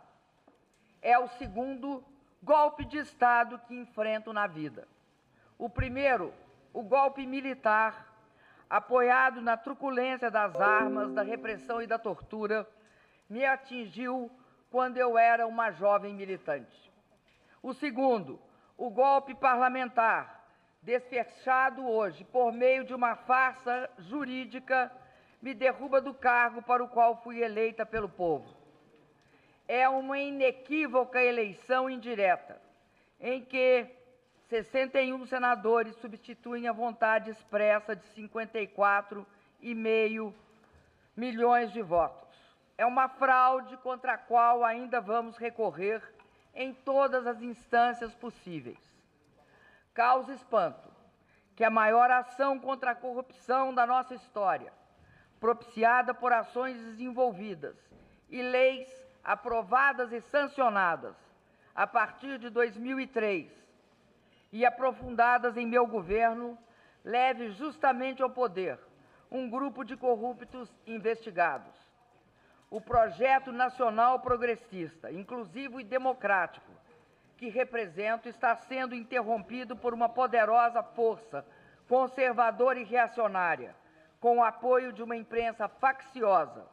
É 1.02 1.18
o 1.18 1.28
segundo 1.28 2.04
golpe 2.42 2.86
de 2.86 2.98
Estado 2.98 3.60
que 3.68 3.76
enfrento 3.76 4.32
na 4.34 4.48
vida. 4.48 4.88
O 5.58 5.70
primeiro, 5.70 6.34
o 6.74 6.82
golpe 6.82 7.26
militar, 7.26 8.14
apoiado 8.70 9.42
na 9.42 9.58
truculência 9.58 10.30
das 10.30 10.56
armas, 10.56 11.12
da 11.12 11.22
repressão 11.22 11.82
e 11.82 11.88
da 11.88 11.98
tortura, 11.98 12.68
me 13.30 13.46
atingiu 13.46 14.32
quando 14.70 14.98
eu 14.98 15.18
era 15.18 15.48
uma 15.48 15.72
jovem 15.72 16.14
militante. 16.14 16.92
O 17.62 17.74
segundo, 17.74 18.40
o 18.78 18.90
golpe 18.90 19.36
parlamentar, 19.36 20.48
desfechado 20.82 21.86
hoje 21.88 22.24
por 22.26 22.52
meio 22.54 22.86
de 22.86 22.94
uma 22.94 23.16
farsa 23.16 23.90
jurídica, 23.98 24.92
me 25.42 25.54
derruba 25.54 26.02
do 26.02 26.14
cargo 26.14 26.62
para 26.62 26.84
o 26.84 26.88
qual 26.88 27.22
fui 27.24 27.42
eleita 27.42 27.86
pelo 27.86 28.10
povo. 28.10 28.58
É 29.68 29.90
uma 29.90 30.18
inequívoca 30.18 31.22
eleição 31.22 31.90
indireta, 31.90 32.62
em 33.20 33.44
que 33.44 33.86
61 34.48 35.26
senadores 35.28 35.96
substituem 35.98 36.66
a 36.68 36.74
vontade 36.74 37.30
expressa 37.30 37.96
de 37.96 38.08
54,5 38.10 40.34
milhões 41.16 41.72
de 41.72 41.82
votos 41.82 42.29
é 42.80 42.86
uma 42.86 43.10
fraude 43.10 43.76
contra 43.76 44.14
a 44.14 44.18
qual 44.18 44.64
ainda 44.64 45.02
vamos 45.02 45.36
recorrer 45.36 46.02
em 46.56 46.74
todas 46.74 47.28
as 47.28 47.42
instâncias 47.42 48.16
possíveis. 48.16 48.80
Causa 49.94 50.32
espanto 50.32 50.90
que 51.58 51.66
a 51.66 51.70
maior 51.70 52.10
ação 52.10 52.58
contra 52.58 52.92
a 52.92 52.96
corrupção 52.96 53.74
da 53.74 53.86
nossa 53.86 54.16
história, 54.16 54.72
propiciada 55.42 56.14
por 56.14 56.32
ações 56.32 56.78
desenvolvidas 56.78 57.76
e 58.30 58.42
leis 58.42 58.88
aprovadas 59.26 60.14
e 60.14 60.22
sancionadas 60.22 61.18
a 61.76 61.86
partir 61.86 62.40
de 62.40 62.50
2003 62.50 63.52
e 64.54 64.66
aprofundadas 64.66 65.58
em 65.58 65.68
meu 65.68 65.86
governo, 65.86 66.58
leve 67.04 67.50
justamente 67.50 68.24
ao 68.24 68.30
poder 68.30 68.80
um 69.30 69.50
grupo 69.50 69.84
de 69.84 69.98
corruptos 69.98 70.74
investigados. 70.88 71.89
O 72.72 72.80
projeto 72.80 73.52
nacional 73.52 74.20
progressista, 74.20 75.12
inclusivo 75.12 75.80
e 75.80 75.84
democrático, 75.84 76.72
que 77.36 77.50
represento, 77.50 78.30
está 78.30 78.56
sendo 78.56 78.94
interrompido 78.94 79.76
por 79.76 79.94
uma 79.94 80.08
poderosa 80.08 80.84
força 80.84 81.44
conservadora 81.88 82.80
e 82.80 82.84
reacionária, 82.84 83.76
com 84.20 84.38
o 84.38 84.44
apoio 84.44 84.94
de 84.94 85.02
uma 85.02 85.16
imprensa 85.16 85.68
facciosa. 85.68 86.68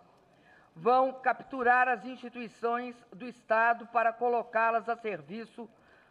Vão 0.74 1.14
capturar 1.14 1.88
as 1.88 2.04
instituições 2.04 2.94
do 3.10 3.26
Estado 3.26 3.86
para 3.86 4.12
colocá-las 4.12 4.90
a 4.90 4.96
serviço 4.96 5.66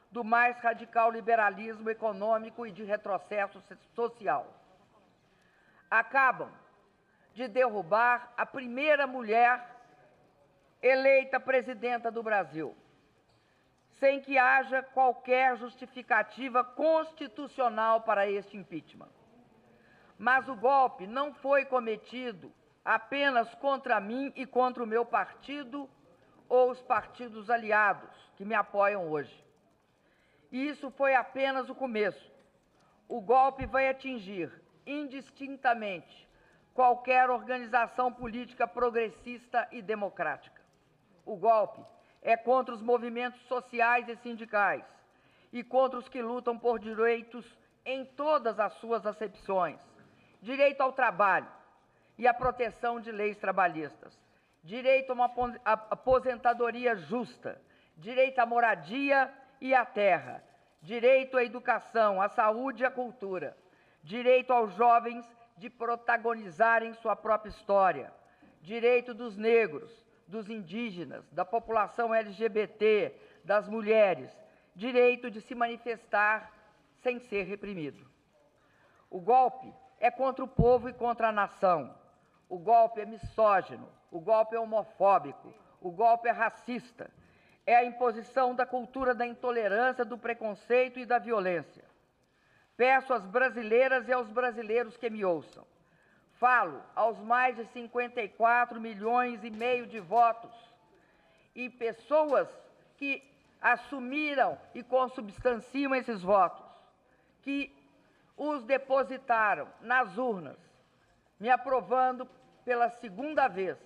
do 0.10 0.24
mais 0.24 0.58
radical 0.58 1.12
liberalismo 1.12 1.88
econômico 1.92 2.66
e 2.66 2.72
de 2.72 2.84
retrocesso 2.84 3.62
social. 3.94 4.52
Acabam 5.92 6.50
de 7.36 7.48
derrubar 7.48 8.34
a 8.36 8.46
primeira 8.46 9.06
mulher 9.06 9.75
eleita 10.88 11.40
presidenta 11.40 12.12
do 12.12 12.22
Brasil, 12.22 12.76
sem 14.00 14.22
que 14.22 14.38
haja 14.38 14.84
qualquer 14.84 15.58
justificativa 15.58 16.64
constitucional 16.64 18.02
para 18.02 18.30
este 18.30 18.56
impeachment. 18.56 19.10
Mas 20.16 20.48
o 20.48 20.56
golpe 20.56 21.08
não 21.08 21.34
foi 21.34 21.66
cometido 21.66 22.54
apenas 22.84 23.54
contra 23.56 24.00
mim 24.00 24.32
e 24.36 24.46
contra 24.46 24.84
o 24.84 24.88
meu 24.88 25.04
partido 25.04 25.90
ou 26.48 26.70
os 26.70 26.82
partidos 26.84 27.50
aliados 27.50 28.16
que 28.36 28.46
me 28.46 28.54
apoiam 28.54 29.10
hoje. 29.10 29.44
E 30.52 30.68
isso 30.68 30.92
foi 30.92 31.16
apenas 31.16 31.68
o 31.68 31.74
começo. 31.74 32.32
O 33.10 33.20
golpe 33.20 33.66
vai 33.66 33.90
atingir 33.90 34.52
indistintamente 34.86 36.30
qualquer 36.76 37.32
organização 37.32 38.14
política 38.14 38.68
progressista 38.68 39.68
e 39.72 39.82
democrática. 39.82 40.55
O 41.26 41.36
golpe 41.36 41.84
é 42.22 42.38
contra 42.38 42.74
os 42.74 42.82
movimentos 42.82 43.42
sociais 43.48 44.08
e 44.08 44.16
sindicais 44.18 44.86
e 45.52 45.64
contra 45.64 46.00
os 46.00 46.08
que 46.08 46.22
lutam 46.22 46.58
por 46.58 46.80
direitos 46.80 47.46
em 47.86 48.06
todas 48.06 48.60
as 48.60 48.74
suas 48.74 49.06
acepções: 49.06 49.80
direito 50.42 50.82
ao 50.82 50.94
trabalho 50.94 51.48
e 52.18 52.28
à 52.28 52.34
proteção 52.34 53.00
de 53.00 53.12
leis 53.12 53.38
trabalhistas, 53.38 54.18
direito 54.64 55.12
a 55.12 55.14
uma 55.14 55.32
aposentadoria 55.66 56.96
justa, 56.96 57.62
direito 57.98 58.40
à 58.40 58.46
moradia 58.46 59.32
e 59.60 59.74
à 59.74 59.86
terra, 59.86 60.44
direito 60.82 61.38
à 61.38 61.44
educação, 61.44 62.22
à 62.22 62.30
saúde 62.30 62.84
e 62.84 62.86
à 62.86 62.92
cultura, 62.92 63.58
direito 64.04 64.54
aos 64.54 64.74
jovens 64.76 65.26
de 65.58 65.70
protagonizarem 65.70 66.94
sua 66.96 67.16
própria 67.16 67.50
história, 67.50 68.14
direito 68.62 69.14
dos 69.14 69.38
negros, 69.38 70.05
dos 70.28 70.50
indígenas, 70.50 71.30
da 71.32 71.46
população 71.46 72.14
LGBT, 72.14 73.16
das 73.44 73.68
mulheres, 73.68 74.36
direito 74.76 75.30
de 75.30 75.40
se 75.42 75.54
manifestar 75.54 76.52
sem 77.02 77.20
ser 77.20 77.44
reprimido. 77.44 78.06
O 79.10 79.20
golpe 79.20 79.74
é 80.00 80.10
contra 80.10 80.44
o 80.44 80.48
povo 80.48 80.90
e 80.90 80.94
contra 80.94 81.30
a 81.30 81.32
nação. 81.32 81.96
O 82.50 82.58
golpe 82.58 83.02
é 83.02 83.06
misógino, 83.06 83.88
o 84.12 84.20
golpe 84.20 84.56
é 84.56 84.60
homofóbico, 84.60 85.54
o 85.80 85.92
golpe 85.92 86.28
é 86.28 86.32
racista. 86.32 87.10
É 87.66 87.76
a 87.76 87.86
imposição 87.86 88.54
da 88.54 88.66
cultura 88.66 89.16
da 89.16 89.26
intolerância, 89.26 90.06
do 90.06 90.18
preconceito 90.18 91.00
e 91.00 91.06
da 91.06 91.18
violência. 91.18 91.84
Peço 92.78 93.14
às 93.14 93.26
brasileiras 93.26 94.08
e 94.08 94.14
aos 94.14 94.30
brasileiros 94.30 94.98
que 94.98 95.10
me 95.10 95.24
ouçam. 95.26 95.66
Falo 96.38 96.84
aos 96.94 97.18
mais 97.20 97.56
de 97.56 97.66
54 97.68 98.80
milhões 98.80 99.44
e 99.44 99.50
meio 99.50 99.88
de 99.88 100.00
votos 100.00 100.54
e 101.56 101.70
pessoas 101.70 102.50
que 102.98 103.24
assumiram 103.62 104.60
e 104.74 104.84
consubstanciam 104.84 105.96
esses 105.96 106.22
votos, 106.22 106.66
que 107.42 107.74
os 108.36 108.66
depositaram 108.66 109.68
nas 109.80 110.18
urnas, 110.18 110.58
me 111.40 111.50
aprovando 111.50 112.28
pela 112.66 112.90
segunda 112.90 113.48
vez 113.48 113.78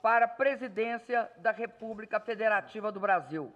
para 0.00 0.26
a 0.26 0.28
presidência 0.28 1.30
da 1.38 1.50
República 1.50 2.20
Federativa 2.20 2.92
do 2.92 3.00
Brasil. 3.00 3.52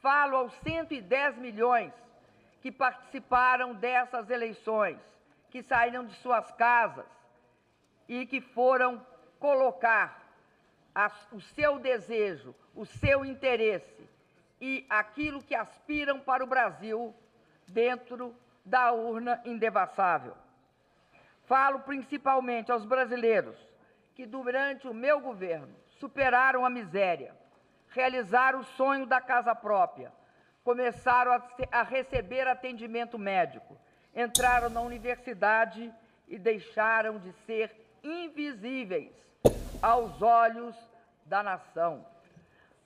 Falo 0.00 0.36
aos 0.38 0.54
110 0.60 1.36
milhões 1.36 1.92
que 2.62 2.72
participaram 2.72 3.74
dessas 3.74 4.30
eleições, 4.30 4.98
que 5.50 5.62
saíram 5.62 6.06
de 6.06 6.14
suas 6.14 6.50
casas 6.52 7.19
e 8.10 8.26
que 8.26 8.40
foram 8.40 9.00
colocar 9.38 10.20
a, 10.92 11.08
o 11.30 11.40
seu 11.40 11.78
desejo, 11.78 12.52
o 12.74 12.84
seu 12.84 13.24
interesse 13.24 14.04
e 14.60 14.84
aquilo 14.90 15.40
que 15.40 15.54
aspiram 15.54 16.18
para 16.18 16.42
o 16.42 16.46
Brasil 16.46 17.14
dentro 17.68 18.34
da 18.64 18.90
urna 18.90 19.40
indevassável. 19.44 20.36
Falo 21.44 21.78
principalmente 21.80 22.72
aos 22.72 22.84
brasileiros 22.84 23.56
que, 24.16 24.26
durante 24.26 24.88
o 24.88 24.92
meu 24.92 25.20
governo, 25.20 25.72
superaram 26.00 26.66
a 26.66 26.70
miséria, 26.70 27.32
realizaram 27.90 28.58
o 28.58 28.64
sonho 28.64 29.06
da 29.06 29.20
casa 29.20 29.54
própria, 29.54 30.12
começaram 30.64 31.30
a, 31.30 31.42
a 31.70 31.82
receber 31.84 32.48
atendimento 32.48 33.16
médico, 33.16 33.78
entraram 34.12 34.68
na 34.68 34.80
universidade 34.80 35.94
e 36.26 36.36
deixaram 36.40 37.20
de 37.20 37.32
ser 37.46 37.79
invisíveis 38.02 39.12
aos 39.82 40.20
olhos 40.20 40.76
da 41.24 41.42
nação, 41.42 42.06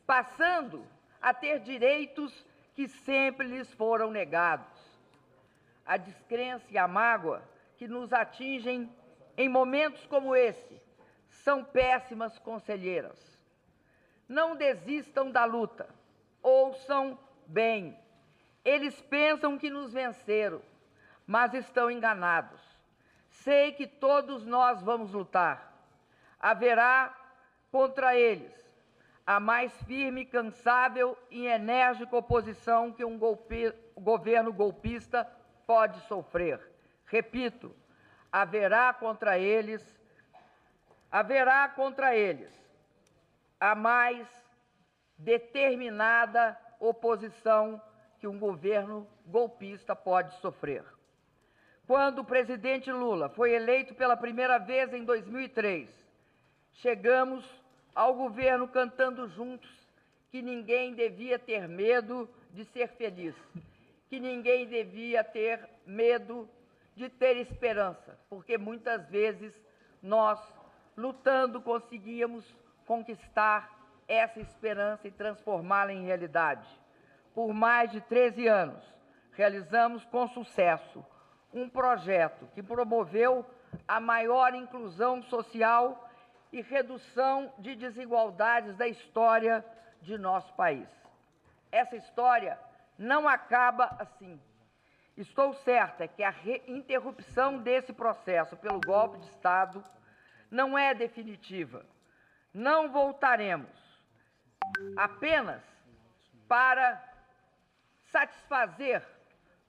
passando 0.07 0.85
a 1.21 1.33
ter 1.33 1.61
direitos 1.61 2.45
que 2.75 2.89
sempre 2.89 3.47
lhes 3.47 3.73
foram 3.75 4.11
negados. 4.11 4.67
A 5.87 5.97
descrença 5.97 6.67
e 6.71 6.79
a 6.79 6.89
mágoa 6.89 7.43
que 7.77 7.89
nos 7.89 8.13
atingem 8.13 8.91
em 9.37 9.49
momentos 9.49 10.07
como 10.07 10.35
esse 10.35 10.81
são 11.29 11.65
péssimas 11.65 12.39
conselheiras. 12.39 13.19
Não 14.29 14.57
desistam 14.57 15.31
da 15.31 15.45
luta, 15.45 15.89
ouçam 16.43 17.19
bem. 17.47 17.99
Eles 18.65 18.99
pensam 19.03 19.59
que 19.59 19.69
nos 19.69 19.93
venceram, 19.93 20.63
mas 21.27 21.53
estão 21.53 21.91
enganados. 21.91 22.74
Sei 23.45 23.73
que 23.73 23.87
todos 23.87 24.47
nós 24.47 24.81
vamos 24.81 25.13
lutar. 25.13 25.71
Haverá 26.41 27.15
contra 27.71 28.17
eles 28.17 28.55
a 29.27 29.39
mais 29.39 29.71
firme, 29.83 30.25
cansável 30.25 31.17
e 31.31 31.47
enérgica 31.47 32.17
oposição 32.17 32.91
que 32.91 33.05
um 33.05 33.19
golpe, 33.19 33.71
governo 33.95 34.51
golpista 34.51 35.31
pode 35.67 36.01
sofrer. 36.07 36.59
Repito, 37.05 37.77
haverá 38.33 38.95
contra 38.95 39.39
eles, 39.39 39.83
haverá 41.11 41.69
contra 41.69 42.17
eles 42.17 42.51
a 43.61 43.75
mais 43.75 44.27
determinada 45.19 46.59
oposição 46.81 47.81
que 48.19 48.27
um 48.27 48.39
governo 48.39 49.07
golpista 49.27 49.95
pode 49.95 50.33
sofrer. 50.41 50.94
Quando 51.87 52.21
o 52.21 52.25
presidente 52.25 52.91
Lula 52.91 53.29
foi 53.29 53.53
eleito 53.53 53.95
pela 53.95 54.17
primeira 54.17 54.59
vez 54.59 54.93
em 54.95 55.05
2003, 55.05 55.87
chegamos 56.73 57.45
ao 57.95 58.15
governo 58.15 58.67
cantando 58.67 59.29
juntos 59.29 59.71
que 60.31 60.41
ninguém 60.41 60.95
devia 60.95 61.39
ter 61.39 61.69
medo 61.69 62.29
de 62.53 62.65
ser 62.65 62.89
feliz, 62.89 63.35
que 64.09 64.19
ninguém 64.19 64.67
devia 64.67 65.23
ter 65.23 65.69
medo 65.85 66.49
de 66.97 67.11
ter 67.11 67.37
esperança, 67.37 68.19
porque 68.31 68.57
muitas 68.57 69.07
vezes 69.11 69.53
nós, 70.03 70.41
lutando, 70.97 71.61
conseguíamos 71.61 72.47
conquistar 72.87 73.71
essa 74.09 74.41
esperança 74.41 75.07
e 75.07 75.11
transformá-la 75.11 75.93
em 75.93 76.07
realidade. 76.07 76.67
Por 77.35 77.53
mais 77.53 77.91
de 77.91 78.01
13 78.01 78.47
anos, 78.47 78.83
realizamos 79.33 80.03
com 80.07 80.27
sucesso 80.29 81.05
um 81.55 81.69
projeto 81.69 82.47
que 82.53 82.63
promoveu 82.63 83.47
a 83.87 84.01
maior 84.01 84.55
inclusão 84.55 85.23
social 85.23 86.11
e 86.53 86.61
redução 86.61 87.53
de 87.59 87.77
desigualdades 87.77 88.77
da 88.77 88.89
história 88.89 89.65
de 90.03 90.19
nosso 90.19 90.53
país. 90.55 90.89
Essa 91.71 91.97
história 91.97 92.59
não 92.99 93.29
acaba 93.29 93.97
assim. 93.99 94.41
Estou 95.17 95.55
certa 95.55 96.09
que 96.09 96.25
a 96.25 96.35
interrupção 96.67 97.59
desse 97.59 97.93
processo 97.93 98.57
pelo 98.57 98.81
golpe 98.81 99.19
de 99.19 99.27
Estado 99.27 99.83
não 100.51 100.77
é 100.77 100.93
definitiva. 100.93 101.87
Não 102.53 102.91
voltaremos 102.91 103.71
apenas 104.97 105.63
para 106.49 107.03
satisfazer 108.11 109.03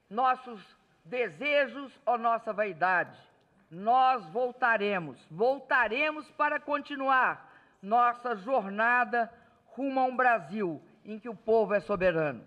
nossos 0.08 0.75
desejos 1.06 1.92
ou 2.04 2.18
nossa 2.18 2.52
vaidade, 2.52 3.18
nós 3.70 4.24
voltaremos, 4.26 5.18
voltaremos 5.30 6.30
para 6.32 6.60
continuar 6.60 7.52
nossa 7.82 8.36
jornada 8.36 9.32
rumo 9.66 10.00
a 10.00 10.04
um 10.04 10.16
Brasil 10.16 10.82
em 11.04 11.18
que 11.18 11.28
o 11.28 11.34
povo 11.34 11.74
é 11.74 11.80
soberano. 11.80 12.44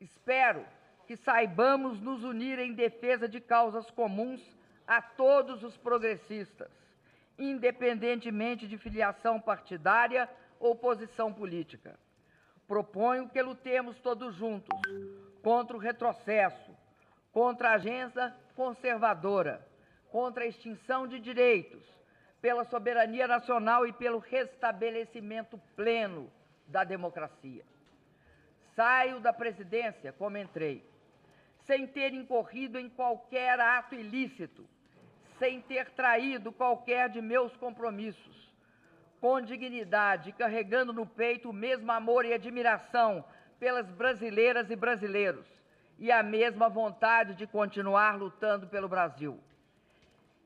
Espero 0.00 0.64
que 1.06 1.16
saibamos 1.16 2.00
nos 2.00 2.22
unir 2.22 2.58
em 2.58 2.72
defesa 2.72 3.28
de 3.28 3.40
causas 3.40 3.90
comuns 3.90 4.40
a 4.86 5.02
todos 5.02 5.62
os 5.62 5.76
progressistas, 5.76 6.70
independentemente 7.38 8.66
de 8.66 8.78
filiação 8.78 9.40
partidária 9.40 10.28
ou 10.58 10.74
posição 10.74 11.32
política. 11.32 11.98
Proponho 12.66 13.28
que 13.28 13.42
lutemos 13.42 13.98
todos 13.98 14.34
juntos 14.36 14.78
contra 15.42 15.76
o 15.76 15.80
retrocesso, 15.80 16.69
contra 17.32 17.70
a 17.70 17.74
agenda 17.74 18.36
conservadora, 18.56 19.66
contra 20.10 20.44
a 20.44 20.46
extinção 20.46 21.06
de 21.06 21.20
direitos, 21.20 21.82
pela 22.40 22.64
soberania 22.64 23.28
nacional 23.28 23.86
e 23.86 23.92
pelo 23.92 24.18
restabelecimento 24.18 25.60
pleno 25.76 26.30
da 26.66 26.84
democracia. 26.84 27.64
Saio 28.74 29.20
da 29.20 29.32
presidência 29.32 30.12
como 30.12 30.38
entrei, 30.38 30.84
sem 31.66 31.86
ter 31.86 32.12
incorrido 32.14 32.78
em 32.78 32.88
qualquer 32.88 33.60
ato 33.60 33.94
ilícito, 33.94 34.66
sem 35.38 35.60
ter 35.60 35.90
traído 35.90 36.50
qualquer 36.50 37.08
de 37.10 37.20
meus 37.20 37.54
compromissos, 37.56 38.50
com 39.20 39.40
dignidade, 39.40 40.32
carregando 40.32 40.92
no 40.92 41.06
peito 41.06 41.50
o 41.50 41.52
mesmo 41.52 41.92
amor 41.92 42.24
e 42.24 42.32
admiração 42.32 43.22
pelas 43.58 43.86
brasileiras 43.90 44.70
e 44.70 44.76
brasileiros 44.76 45.59
e 46.00 46.10
a 46.10 46.22
mesma 46.22 46.70
vontade 46.70 47.34
de 47.34 47.46
continuar 47.46 48.16
lutando 48.16 48.66
pelo 48.66 48.88
Brasil. 48.88 49.38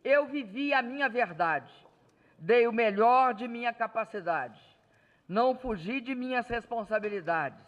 Eu 0.02 0.26
vivi 0.26 0.74
a 0.74 0.82
minha 0.82 1.08
verdade, 1.08 1.72
dei 2.36 2.66
o 2.66 2.72
melhor 2.72 3.32
de 3.32 3.46
minha 3.46 3.72
capacidade, 3.72 4.60
não 5.28 5.56
fugi 5.56 6.00
de 6.00 6.12
minhas 6.12 6.48
responsabilidades, 6.48 7.64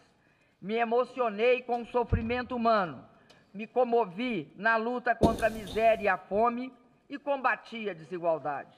me 0.61 0.75
emocionei 0.75 1.62
com 1.62 1.83
o 1.83 1.87
sofrimento 1.87 2.57
humano, 2.57 3.09
me 3.55 3.68
comovi 3.68 4.53
na 4.57 4.77
luta 4.77 5.14
contra 5.14 5.46
a 5.46 5.51
miséria 5.51 6.05
e 6.05 6.09
a 6.09 6.18
fome 6.18 6.72
e 7.09 7.16
combati 7.16 7.88
a 7.88 7.94
desigualdade. 7.94 8.77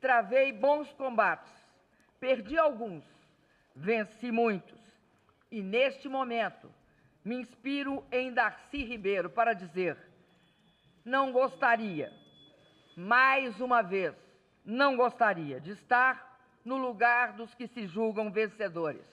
Travei 0.00 0.52
bons 0.52 0.90
combates, 0.94 1.52
perdi 2.18 2.58
alguns, 2.58 3.04
venci 3.76 4.32
muitos. 4.32 4.80
E 5.50 5.62
neste 5.62 6.08
momento, 6.08 6.72
me 7.24 7.36
inspiro 7.36 8.04
em 8.10 8.32
Darcy 8.32 8.84
Ribeiro 8.84 9.30
para 9.30 9.52
dizer: 9.52 9.96
não 11.04 11.32
gostaria 11.32 12.12
mais 12.96 13.60
uma 13.60 13.82
vez, 13.82 14.14
não 14.64 14.96
gostaria 14.96 15.60
de 15.60 15.70
estar 15.72 16.40
no 16.64 16.76
lugar 16.76 17.32
dos 17.32 17.54
que 17.54 17.66
se 17.66 17.86
julgam 17.86 18.30
vencedores. 18.30 19.06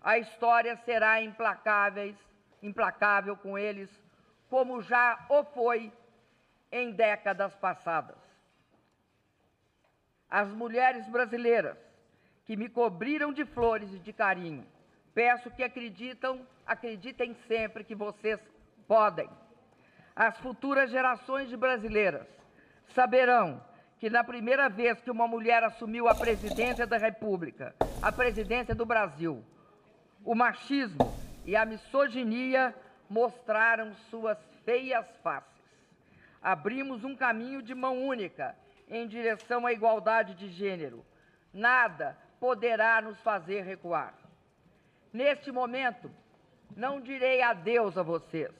A 0.00 0.18
história 0.18 0.76
será 0.84 1.20
implacáveis, 1.22 2.16
implacável 2.62 3.36
com 3.36 3.56
eles, 3.56 3.90
como 4.48 4.82
já 4.82 5.24
o 5.28 5.44
foi 5.44 5.92
em 6.70 6.92
décadas 6.92 7.54
passadas. 7.56 8.18
As 10.28 10.48
mulheres 10.48 11.08
brasileiras 11.08 11.78
que 12.44 12.56
me 12.56 12.68
cobriram 12.68 13.32
de 13.32 13.44
flores 13.44 13.92
e 13.94 13.98
de 13.98 14.12
carinho, 14.12 14.66
peço 15.14 15.50
que 15.50 15.62
acreditam, 15.62 16.46
acreditem 16.66 17.34
sempre 17.46 17.84
que 17.84 17.94
vocês 17.94 18.40
podem. 18.86 19.30
As 20.14 20.36
futuras 20.38 20.90
gerações 20.90 21.48
de 21.48 21.56
brasileiras 21.56 22.26
saberão 22.88 23.62
que 23.98 24.10
na 24.10 24.22
primeira 24.22 24.68
vez 24.68 25.00
que 25.00 25.10
uma 25.10 25.26
mulher 25.26 25.62
assumiu 25.62 26.08
a 26.08 26.14
presidência 26.14 26.86
da 26.86 26.98
República, 26.98 27.74
a 28.02 28.12
presidência 28.12 28.74
do 28.74 28.84
Brasil, 28.84 29.42
o 30.24 30.34
machismo 30.34 31.14
e 31.44 31.56
a 31.56 31.64
misoginia 31.64 32.74
mostraram 33.08 33.94
suas 34.10 34.38
feias 34.64 35.06
faces. 35.22 35.48
Abrimos 36.42 37.04
um 37.04 37.16
caminho 37.16 37.62
de 37.62 37.74
mão 37.74 38.04
única 38.04 38.56
em 38.88 39.06
direção 39.06 39.66
à 39.66 39.72
igualdade 39.72 40.34
de 40.34 40.48
gênero. 40.48 41.04
Nada 41.52 42.18
poderá 42.38 43.00
nos 43.00 43.18
fazer 43.20 43.62
recuar. 43.62 44.23
Neste 45.14 45.52
momento, 45.52 46.10
não 46.76 47.00
direi 47.00 47.40
adeus 47.40 47.96
a 47.96 48.02
vocês. 48.02 48.52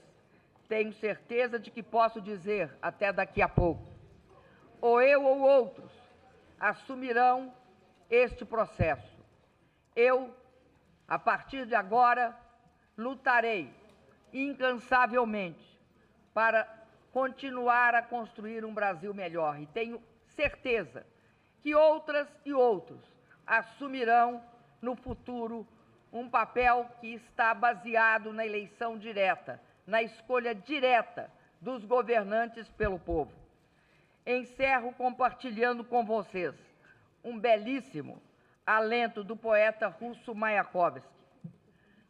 Tenho 0.68 0.92
certeza 0.92 1.58
de 1.58 1.68
que 1.70 1.82
posso 1.82 2.20
dizer 2.20 2.70
até 2.80 3.12
daqui 3.12 3.42
a 3.42 3.48
pouco 3.48 3.92
ou 4.80 5.00
eu 5.00 5.24
ou 5.24 5.40
outros, 5.40 5.90
assumirão 6.60 7.54
este 8.10 8.44
processo. 8.44 9.18
Eu, 9.96 10.30
a 11.08 11.18
partir 11.18 11.64
de 11.64 11.74
agora, 11.74 12.38
lutarei 12.94 13.74
incansavelmente 14.30 15.80
para 16.34 16.68
continuar 17.12 17.94
a 17.94 18.02
construir 18.02 18.62
um 18.62 18.74
Brasil 18.74 19.14
melhor 19.14 19.58
e 19.58 19.66
tenho 19.68 20.02
certeza 20.36 21.06
que 21.62 21.74
outras 21.74 22.28
e 22.44 22.52
outros 22.52 23.00
assumirão 23.46 24.44
no 24.82 24.94
futuro 24.94 25.66
um 26.14 26.30
papel 26.30 26.88
que 27.00 27.12
está 27.14 27.52
baseado 27.52 28.32
na 28.32 28.46
eleição 28.46 28.96
direta, 28.96 29.60
na 29.84 30.00
escolha 30.00 30.54
direta 30.54 31.28
dos 31.60 31.84
governantes 31.84 32.68
pelo 32.70 33.00
povo. 33.00 33.32
Encerro 34.24 34.92
compartilhando 34.92 35.82
com 35.82 36.04
vocês 36.04 36.54
um 37.24 37.36
belíssimo 37.36 38.22
alento 38.64 39.24
do 39.24 39.36
poeta 39.36 39.88
russo 39.88 40.32
Mayakovsky. 40.36 41.12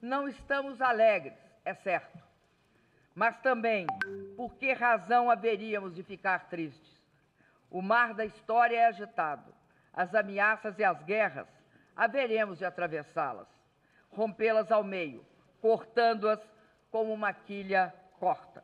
Não 0.03 0.29
estamos 0.29 0.83
alegres, 0.83 1.39
é 1.65 1.73
certo, 1.73 2.23
mas 3.15 3.39
também 3.39 3.87
por 4.37 4.55
que 4.57 4.71
razão 4.75 5.31
haveríamos 5.31 5.95
de 5.95 6.03
ficar 6.03 6.51
tristes? 6.51 7.03
O 7.71 7.81
mar 7.81 8.13
da 8.13 8.27
história 8.27 8.77
é 8.77 8.85
agitado, 8.85 9.53
as 9.95 10.15
ameaças 10.15 10.79
e 10.79 10.85
as 10.85 11.03
guerras 11.05 11.49
haveremos 11.97 12.59
de 12.59 12.67
atravessá-las, 12.67 13.49
rompê-las 14.15 14.71
ao 14.71 14.83
meio, 14.83 15.25
cortando-as 15.61 16.41
como 16.91 17.13
uma 17.13 17.33
quilha 17.33 17.93
corta. 18.19 18.63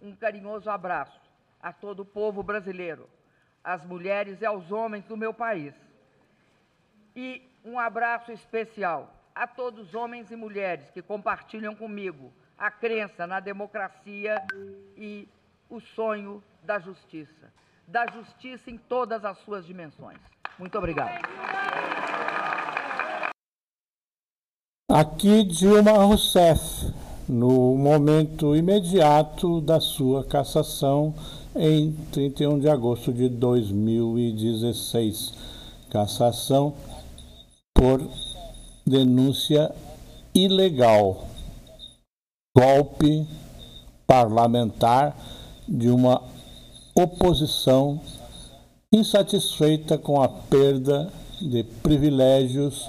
Um 0.00 0.14
carinhoso 0.14 0.68
abraço 0.68 1.20
a 1.60 1.72
todo 1.72 2.00
o 2.00 2.04
povo 2.04 2.42
brasileiro, 2.42 3.08
às 3.62 3.84
mulheres 3.84 4.40
e 4.40 4.46
aos 4.46 4.72
homens 4.72 5.04
do 5.04 5.16
meu 5.16 5.32
país. 5.32 5.74
E 7.14 7.48
um 7.64 7.78
abraço 7.78 8.32
especial 8.32 9.14
a 9.34 9.46
todos 9.46 9.88
os 9.88 9.94
homens 9.94 10.30
e 10.30 10.36
mulheres 10.36 10.90
que 10.90 11.00
compartilham 11.00 11.74
comigo 11.74 12.32
a 12.58 12.70
crença 12.70 13.26
na 13.26 13.40
democracia 13.40 14.36
e 14.96 15.28
o 15.68 15.80
sonho 15.80 16.42
da 16.62 16.78
justiça. 16.78 17.52
Da 17.86 18.06
justiça 18.06 18.70
em 18.70 18.78
todas 18.78 19.24
as 19.24 19.38
suas 19.38 19.64
dimensões. 19.64 20.20
Muito 20.58 20.76
obrigado. 20.78 21.22
Aqui 24.94 25.42
Dilma 25.44 25.92
Rousseff, 25.92 26.92
no 27.26 27.74
momento 27.76 28.54
imediato 28.54 29.58
da 29.62 29.80
sua 29.80 30.22
cassação 30.22 31.14
em 31.56 31.92
31 32.12 32.58
de 32.58 32.68
agosto 32.68 33.10
de 33.10 33.30
2016. 33.30 35.32
Cassação 35.88 36.74
por 37.72 38.06
denúncia 38.86 39.74
ilegal. 40.34 41.26
Golpe 42.54 43.26
parlamentar 44.06 45.16
de 45.66 45.88
uma 45.88 46.22
oposição 46.94 47.98
insatisfeita 48.92 49.96
com 49.96 50.20
a 50.20 50.28
perda 50.28 51.10
de 51.40 51.62
privilégios 51.82 52.86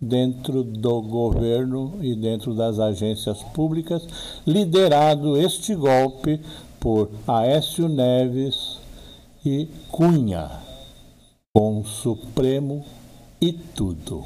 dentro 0.00 0.64
do 0.64 1.02
governo 1.02 1.98
e 2.00 2.14
dentro 2.14 2.54
das 2.54 2.78
agências 2.78 3.42
públicas, 3.42 4.06
liderado 4.46 5.36
este 5.36 5.74
golpe 5.74 6.40
por 6.78 7.10
Aécio 7.26 7.88
Neves 7.88 8.78
e 9.44 9.68
Cunha, 9.90 10.50
com 11.52 11.84
Supremo 11.84 12.84
e 13.40 13.52
tudo. 13.52 14.24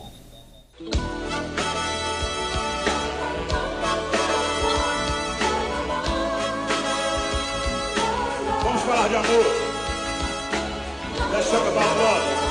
Vamos 8.62 8.82
falar 8.82 9.08
de 9.08 9.16
amor. 9.16 9.44
Let's 11.32 11.50
talk 11.50 11.66
about 11.66 11.98
love. 11.98 12.44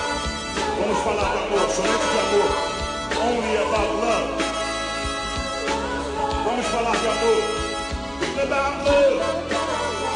Vamos 0.80 0.98
falar 1.04 1.32
de 1.32 1.38
amor, 1.38 1.70
somente 1.70 2.13
falar 6.84 6.98
de 6.98 7.08
amor. 7.08 7.44
Canta 8.36 8.56
amor. 8.56 9.14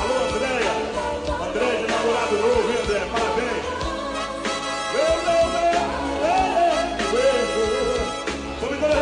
Alô, 0.01 0.15
Andréia. 0.27 0.73
Andréia 1.47 1.77
de 1.77 1.87
namorado 1.87 2.35
novo, 2.35 2.69
hein, 2.69 2.77
André? 2.83 2.99
Parabéns. 3.11 3.65
Meu, 4.93 5.13
meu, 5.25 5.43
meu. 5.53 5.77
É. 6.25 6.35
Meu, 7.13 7.33
meu. 7.55 7.75
Vamos 8.59 8.75
embora. 8.75 8.97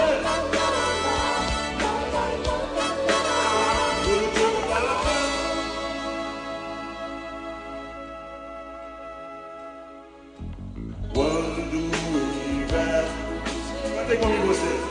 Cantem 13.95 14.17
comigo 14.19 14.45
vocês. 14.45 14.81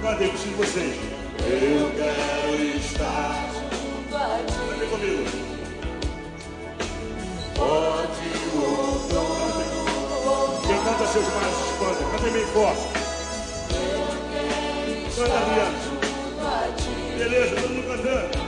Cantem 0.00 0.28
com 0.30 0.36
vocês. 0.56 1.05
Eu 1.58 1.90
quero 1.96 2.76
estar 2.76 3.48
junto 3.54 4.14
a 4.14 4.38
ti. 4.46 4.52
Cantem 4.68 4.88
comigo. 4.90 5.24
Pode 7.54 8.28
Quem 10.66 10.78
canta 10.84 11.06
seus 11.06 11.24
se 11.24 11.62
espanta. 11.72 12.04
Cantem 12.12 12.32
bem 12.32 12.46
forte. 12.48 12.84
Canta. 15.16 15.96
Beleza, 17.18 17.56
todo 17.56 17.70
mundo 17.70 17.88
cantando. 17.88 18.46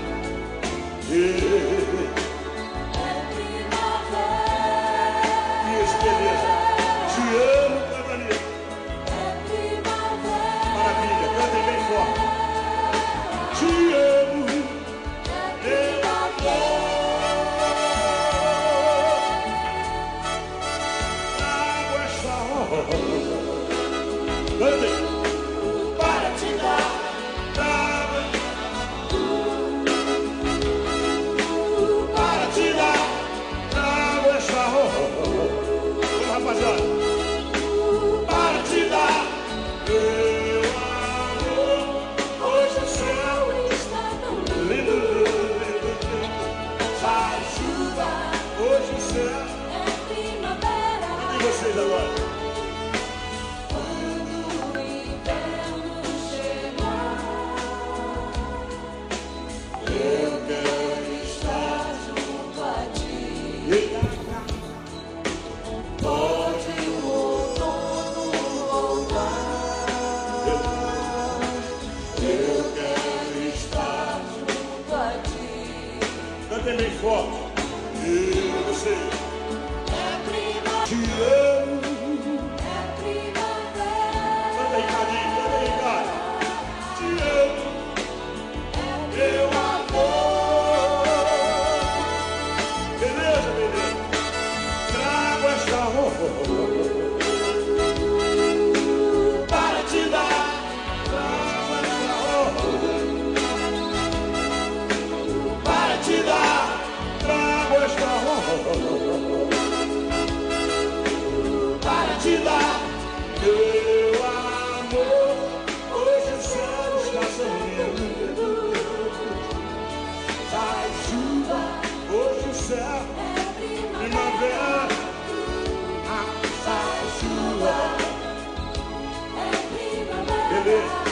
Hallelujah. 130.59 131.08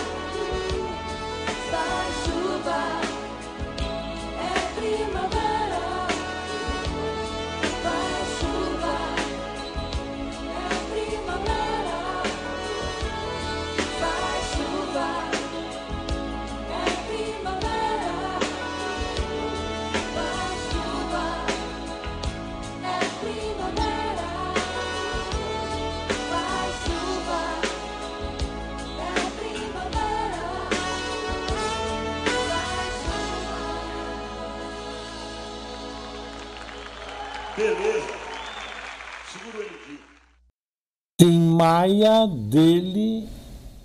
Dele 42.27 43.29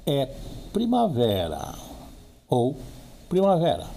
é 0.06 0.26
primavera 0.74 1.76
ou 2.48 2.78
primavera. 3.30 3.88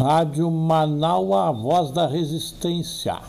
Rádio 0.00 0.50
Manaua, 0.50 1.48
a 1.48 1.52
voz 1.52 1.92
da 1.92 2.06
resistência. 2.06 3.20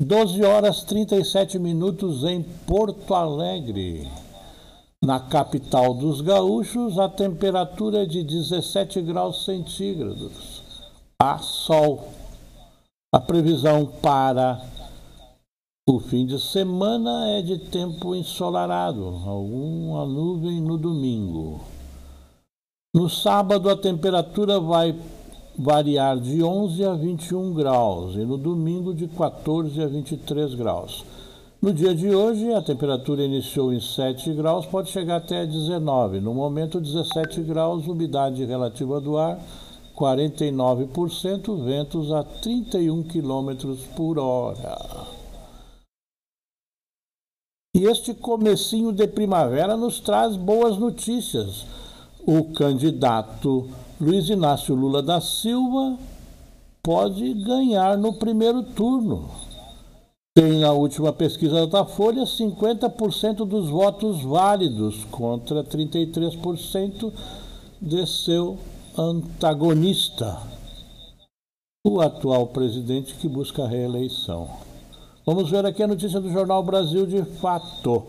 12 0.00 0.42
horas 0.42 0.82
37 0.84 1.58
minutos 1.58 2.24
em 2.24 2.42
Porto 2.42 3.14
Alegre. 3.14 4.08
Na 5.04 5.18
capital 5.18 5.92
dos 5.94 6.20
gaúchos, 6.20 6.98
a 6.98 7.08
temperatura 7.08 8.04
é 8.04 8.06
de 8.06 8.22
17 8.22 9.02
graus 9.02 9.44
centígrados. 9.44 10.62
Há 11.20 11.38
sol. 11.38 12.08
A 13.12 13.20
previsão 13.20 13.86
para 13.86 14.62
o 15.90 15.98
fim 15.98 16.24
de 16.24 16.38
semana 16.38 17.30
é 17.30 17.42
de 17.42 17.58
tempo 17.58 18.14
ensolarado, 18.14 19.06
alguma 19.26 20.06
nuvem 20.06 20.60
no 20.60 20.78
domingo. 20.78 21.62
No 22.94 23.10
sábado 23.10 23.68
a 23.68 23.76
temperatura 23.76 24.60
vai 24.60 24.94
variar 25.58 26.20
de 26.20 26.44
11 26.44 26.84
a 26.84 26.94
21 26.94 27.54
graus 27.54 28.14
e 28.14 28.18
no 28.18 28.38
domingo 28.38 28.94
de 28.94 29.08
14 29.08 29.82
a 29.82 29.88
23 29.88 30.54
graus. 30.54 31.04
No 31.60 31.72
dia 31.74 31.92
de 31.92 32.14
hoje, 32.14 32.54
a 32.54 32.62
temperatura 32.62 33.24
iniciou 33.24 33.72
em 33.72 33.80
7 33.80 34.32
graus, 34.32 34.66
pode 34.66 34.90
chegar 34.90 35.16
até 35.16 35.44
19. 35.44 36.20
No 36.20 36.32
momento, 36.32 36.80
17 36.80 37.40
graus, 37.42 37.88
umidade 37.88 38.44
relativa 38.44 39.00
do 39.00 39.18
ar 39.18 39.40
49%, 39.96 41.64
ventos 41.64 42.12
a 42.12 42.22
31 42.22 43.02
km 43.02 43.74
por 43.96 44.20
hora. 44.20 45.19
E 47.72 47.84
este 47.84 48.12
comecinho 48.12 48.90
de 48.90 49.06
primavera 49.06 49.76
nos 49.76 50.00
traz 50.00 50.36
boas 50.36 50.76
notícias. 50.76 51.64
O 52.26 52.52
candidato 52.52 53.68
Luiz 54.00 54.28
Inácio 54.28 54.74
Lula 54.74 55.00
da 55.00 55.20
Silva 55.20 55.96
pode 56.82 57.32
ganhar 57.34 57.96
no 57.96 58.14
primeiro 58.14 58.64
turno. 58.64 59.30
Tem 60.34 60.58
na 60.58 60.72
última 60.72 61.12
pesquisa 61.12 61.66
da 61.68 61.84
Folha 61.84 62.24
50% 62.24 63.46
dos 63.46 63.68
votos 63.68 64.22
válidos 64.22 65.04
contra 65.04 65.62
33% 65.62 67.12
de 67.80 68.06
seu 68.06 68.58
antagonista, 68.98 70.40
o 71.86 72.00
atual 72.00 72.48
presidente 72.48 73.14
que 73.14 73.28
busca 73.28 73.62
a 73.62 73.68
reeleição. 73.68 74.69
Vamos 75.32 75.48
ver 75.48 75.64
aqui 75.64 75.80
a 75.80 75.86
notícia 75.86 76.20
do 76.20 76.28
Jornal 76.28 76.60
Brasil 76.60 77.06
de 77.06 77.24
Fato. 77.40 78.04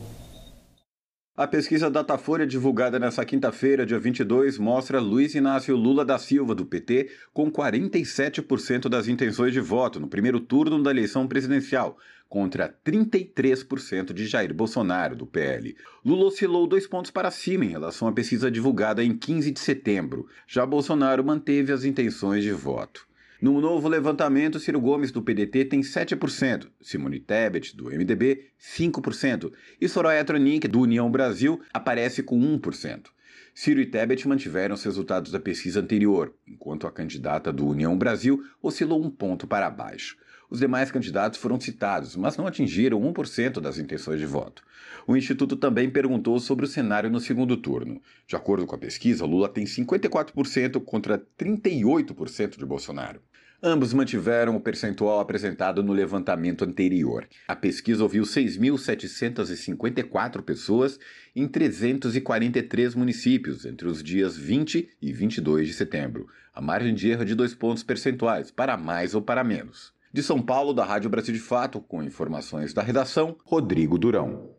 A 1.37 1.45
pesquisa 1.45 1.87
Datafolha 1.87 2.47
divulgada 2.47 2.97
nesta 2.97 3.23
quinta-feira, 3.23 3.85
dia 3.85 3.99
22, 3.99 4.57
mostra 4.57 4.99
Luiz 4.99 5.35
Inácio 5.35 5.75
Lula 5.75 6.03
da 6.03 6.17
Silva, 6.17 6.55
do 6.55 6.65
PT, 6.65 7.11
com 7.31 7.51
47% 7.51 8.89
das 8.89 9.07
intenções 9.07 9.53
de 9.53 9.59
voto 9.59 9.99
no 9.99 10.07
primeiro 10.07 10.39
turno 10.39 10.81
da 10.81 10.89
eleição 10.89 11.27
presidencial, 11.27 11.95
contra 12.27 12.75
33% 12.83 14.13
de 14.13 14.25
Jair 14.25 14.51
Bolsonaro, 14.51 15.15
do 15.15 15.27
PL. 15.27 15.75
Lula 16.03 16.25
oscilou 16.25 16.65
dois 16.65 16.87
pontos 16.87 17.11
para 17.11 17.29
cima 17.29 17.65
em 17.65 17.69
relação 17.69 18.07
à 18.07 18.11
pesquisa 18.11 18.49
divulgada 18.49 19.03
em 19.03 19.15
15 19.15 19.51
de 19.51 19.59
setembro. 19.59 20.25
Já 20.47 20.65
Bolsonaro 20.65 21.23
manteve 21.23 21.71
as 21.71 21.83
intenções 21.83 22.43
de 22.43 22.51
voto. 22.51 23.10
No 23.41 23.59
novo 23.59 23.87
levantamento, 23.87 24.59
Ciro 24.59 24.79
Gomes, 24.79 25.11
do 25.11 25.19
PDT, 25.19 25.65
tem 25.65 25.81
7%, 25.81 26.67
Simone 26.79 27.19
Tebet, 27.19 27.75
do 27.75 27.85
MDB, 27.85 28.51
5%, 28.77 29.51
e 29.81 29.89
Soraya 29.89 30.23
Tronic, 30.23 30.67
do 30.67 30.81
União 30.81 31.09
Brasil, 31.09 31.59
aparece 31.73 32.21
com 32.21 32.39
1%. 32.39 33.07
Ciro 33.55 33.81
e 33.81 33.87
Tebet 33.87 34.27
mantiveram 34.27 34.75
os 34.75 34.83
resultados 34.83 35.31
da 35.31 35.39
pesquisa 35.39 35.79
anterior, 35.79 36.31
enquanto 36.47 36.85
a 36.85 36.91
candidata 36.91 37.51
do 37.51 37.65
União 37.65 37.97
Brasil 37.97 38.43
oscilou 38.61 39.03
um 39.03 39.09
ponto 39.09 39.47
para 39.47 39.71
baixo. 39.71 40.17
Os 40.47 40.59
demais 40.59 40.91
candidatos 40.91 41.39
foram 41.39 41.59
citados, 41.59 42.15
mas 42.15 42.37
não 42.37 42.45
atingiram 42.45 43.01
1% 43.01 43.59
das 43.59 43.79
intenções 43.79 44.19
de 44.19 44.25
voto. 44.27 44.61
O 45.07 45.17
Instituto 45.17 45.55
também 45.55 45.89
perguntou 45.89 46.37
sobre 46.39 46.65
o 46.65 46.67
cenário 46.67 47.09
no 47.09 47.19
segundo 47.19 47.57
turno. 47.57 48.01
De 48.27 48.35
acordo 48.35 48.67
com 48.67 48.75
a 48.75 48.77
pesquisa, 48.77 49.25
Lula 49.25 49.49
tem 49.49 49.63
54% 49.63 50.83
contra 50.83 51.17
38% 51.39 52.57
de 52.57 52.65
Bolsonaro. 52.65 53.19
Ambos 53.63 53.93
mantiveram 53.93 54.55
o 54.55 54.59
percentual 54.59 55.19
apresentado 55.19 55.83
no 55.83 55.93
levantamento 55.93 56.65
anterior. 56.65 57.27
A 57.47 57.55
pesquisa 57.55 58.01
ouviu 58.01 58.23
6.754 58.23 60.41
pessoas 60.41 60.99
em 61.35 61.47
343 61.47 62.95
municípios 62.95 63.63
entre 63.63 63.87
os 63.87 64.01
dias 64.01 64.35
20 64.35 64.89
e 64.99 65.13
22 65.13 65.67
de 65.67 65.75
setembro. 65.75 66.25
A 66.55 66.59
margem 66.59 66.95
de 66.95 67.11
erro 67.11 67.21
é 67.21 67.25
de 67.25 67.35
dois 67.35 67.53
pontos 67.53 67.83
percentuais, 67.83 68.49
para 68.49 68.75
mais 68.77 69.13
ou 69.13 69.21
para 69.21 69.43
menos. 69.43 69.93
De 70.11 70.23
São 70.23 70.41
Paulo, 70.41 70.73
da 70.73 70.83
Rádio 70.83 71.11
Brasil 71.11 71.35
de 71.35 71.39
Fato, 71.39 71.79
com 71.79 72.01
informações 72.01 72.73
da 72.73 72.81
redação, 72.81 73.37
Rodrigo 73.45 73.99
Durão. 73.99 74.55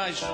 Eu 0.06 0.12
já 0.12 0.30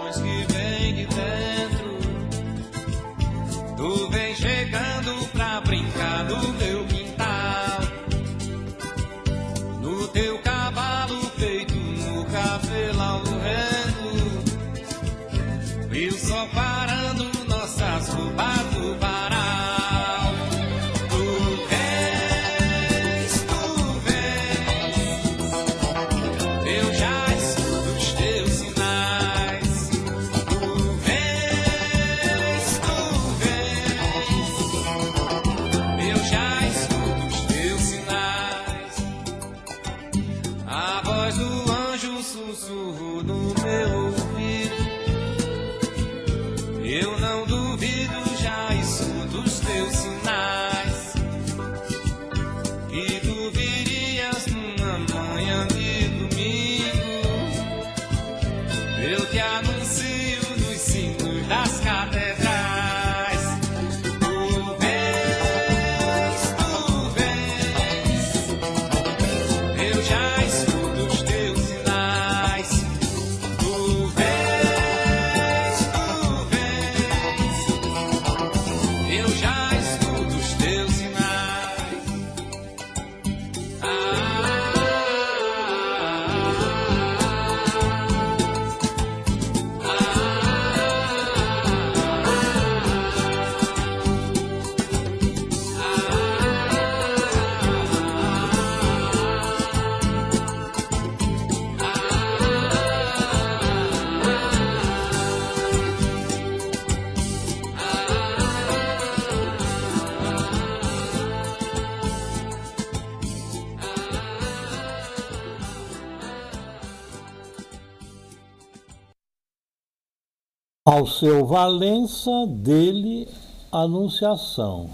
Ao 120.94 121.06
seu 121.06 121.46
Valença, 121.46 122.46
dele, 122.46 123.26
Anunciação. 123.72 124.90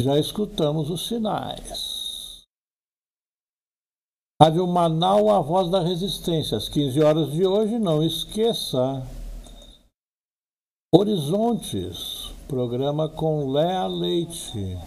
Já 0.00 0.18
escutamos 0.18 0.88
os 0.88 1.06
sinais. 1.06 2.46
Rádio 4.40 4.66
Manaus, 4.66 5.28
a 5.28 5.40
voz 5.40 5.70
da 5.70 5.82
resistência, 5.82 6.56
às 6.56 6.70
15 6.70 7.02
horas 7.02 7.30
de 7.30 7.46
hoje, 7.46 7.78
não 7.78 8.02
esqueça. 8.02 9.06
Horizontes, 10.90 12.32
programa 12.48 13.10
com 13.10 13.52
Léa 13.52 13.86
Leite. 13.88 14.78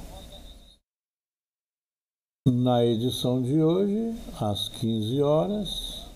Na 2.48 2.84
edição 2.84 3.40
de 3.40 3.62
hoje, 3.62 4.20
às 4.42 4.68
15 4.68 5.22
horas, 5.22 6.08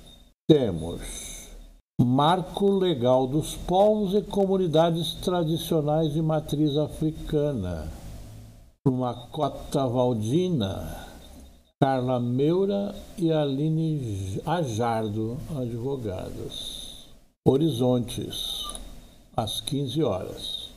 temos 0.49 1.32
Marco 2.03 2.69
Legal 2.69 3.25
dos 3.25 3.55
Povos 3.55 4.13
e 4.13 4.21
Comunidades 4.21 5.13
Tradicionais 5.13 6.11
de 6.11 6.21
Matriz 6.21 6.75
Africana. 6.75 7.87
Uma 8.85 9.13
cota 9.13 9.87
Valdina, 9.87 11.07
Carla 11.81 12.19
Meura 12.19 12.93
e 13.17 13.31
Aline 13.31 14.41
Ajardo, 14.45 15.37
advogadas. 15.57 17.05
Horizontes, 17.47 18.65
às 19.35 19.61
15 19.61 20.03
horas. 20.03 20.69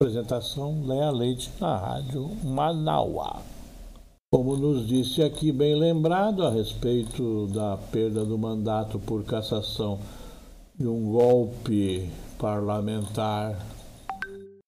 Apresentação 0.00 0.84
Léa 0.84 1.10
Leite 1.12 1.52
na 1.60 1.76
Rádio 1.76 2.28
Manauá. 2.42 3.40
Como 4.32 4.56
nos 4.56 4.88
disse 4.88 5.22
aqui, 5.22 5.52
bem 5.52 5.76
lembrado, 5.76 6.44
a 6.44 6.50
respeito 6.50 7.46
da 7.54 7.76
perda 7.92 8.24
do 8.24 8.36
mandato 8.36 8.98
por 8.98 9.22
cassação 9.22 10.00
de 10.76 10.88
um 10.88 11.12
golpe 11.12 12.10
parlamentar 12.36 13.56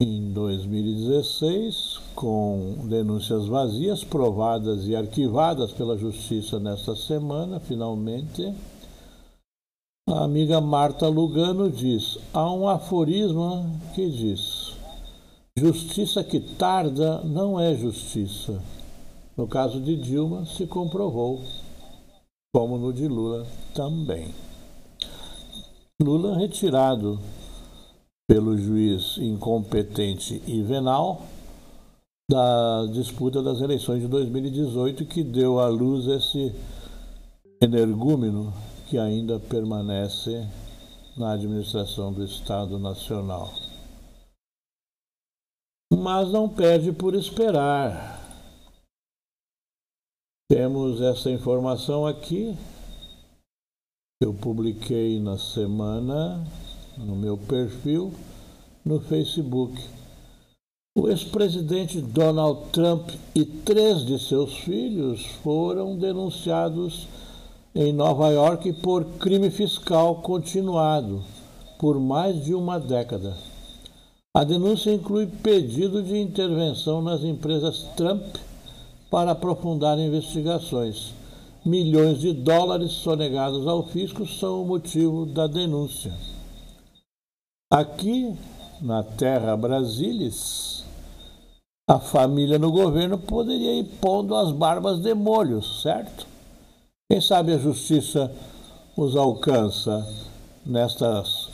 em 0.01 0.33
2016, 0.33 2.01
com 2.15 2.77
denúncias 2.85 3.47
vazias, 3.47 4.05
provadas 4.05 4.87
e 4.87 4.95
arquivadas 4.95 5.73
pela 5.73 5.97
Justiça 5.97 6.61
nesta 6.61 6.95
semana, 6.95 7.59
finalmente. 7.59 8.55
A 10.09 10.23
amiga 10.23 10.61
Marta 10.61 11.09
Lugano 11.09 11.69
diz: 11.69 12.19
há 12.33 12.53
um 12.53 12.69
aforismo 12.69 13.69
que 13.95 14.09
diz: 14.09 14.75
justiça 15.59 16.23
que 16.23 16.39
tarda 16.39 17.23
não 17.25 17.59
é 17.59 17.75
justiça. 17.75 18.63
No 19.37 19.49
caso 19.49 19.81
de 19.81 19.97
Dilma, 19.97 20.47
se 20.47 20.67
comprovou, 20.67 21.43
como 22.55 22.79
no 22.79 22.93
de 22.93 23.09
Lula 23.09 23.45
também. 23.75 24.46
Lula 26.03 26.37
retirado 26.37 27.19
pelo 28.29 28.55
juiz 28.59 29.17
incompetente 29.17 30.43
e 30.47 30.63
venal 30.63 31.23
da 32.31 32.87
disputa 32.93 33.43
das 33.43 33.63
eleições 33.63 34.03
de 34.03 34.09
2018 34.09 35.07
que 35.07 35.25
deu 35.25 35.59
à 35.59 35.69
luz 35.69 36.07
esse 36.07 36.55
energúmeno 37.63 38.53
que 38.91 38.99
ainda 38.99 39.41
permanece 39.41 40.47
na 41.17 41.33
administração 41.33 42.13
do 42.13 42.23
Estado 42.23 42.79
Nacional. 42.79 43.55
Mas 45.91 46.31
não 46.31 46.47
perde 46.47 46.93
por 46.93 47.15
esperar. 47.15 48.21
Temos 50.51 51.01
essa 51.01 51.31
informação 51.31 52.07
aqui 52.07 52.55
eu 54.19 54.33
publiquei 54.33 55.21
na 55.21 55.37
semana 55.37 56.43
no 56.97 57.15
meu 57.15 57.37
perfil 57.37 58.15
no 58.83 58.99
Facebook. 58.99 59.79
O 60.97 61.11
ex-presidente 61.11 62.01
Donald 62.01 62.71
Trump 62.73 63.11
e 63.35 63.45
três 63.45 64.07
de 64.07 64.19
seus 64.19 64.57
filhos 64.61 65.27
foram 65.43 65.99
denunciados 65.99 67.07
em 67.75 67.93
Nova 67.93 68.31
York 68.31 68.73
por 68.81 69.05
crime 69.19 69.51
fiscal 69.51 70.23
continuado 70.23 71.23
por 71.79 72.01
mais 72.01 72.43
de 72.43 72.55
uma 72.55 72.81
década. 72.81 73.37
A 74.35 74.45
denúncia 74.45 74.95
inclui 74.95 75.27
pedido 75.27 76.03
de 76.03 76.17
intervenção 76.17 77.03
nas 77.03 77.23
empresas 77.23 77.83
Trump 77.95 78.37
para 79.11 79.33
aprofundar 79.33 79.99
investigações 79.99 81.13
milhões 81.67 82.21
de 82.21 82.33
dólares 82.33 82.93
sonegados 82.93 83.67
ao 83.67 83.83
fisco 83.89 84.25
são 84.25 84.63
o 84.63 84.65
motivo 84.65 85.27
da 85.27 85.49
denúncia. 85.49 86.15
Aqui, 87.71 88.33
na 88.81 89.03
terra 89.03 89.57
Brasilis, 89.57 90.85
a 91.89 91.99
família 91.99 92.59
no 92.59 92.71
governo 92.71 93.19
poderia 93.19 93.75
ir 93.81 93.85
pondo 94.01 94.37
as 94.37 94.53
barbas 94.53 95.01
de 95.01 95.13
molho, 95.13 95.61
certo? 95.61 96.27
Quem 97.11 97.21
sabe 97.21 97.53
a 97.53 97.59
justiça 97.59 98.33
os 98.97 99.17
alcança 99.17 100.07
nestas 100.65 101.49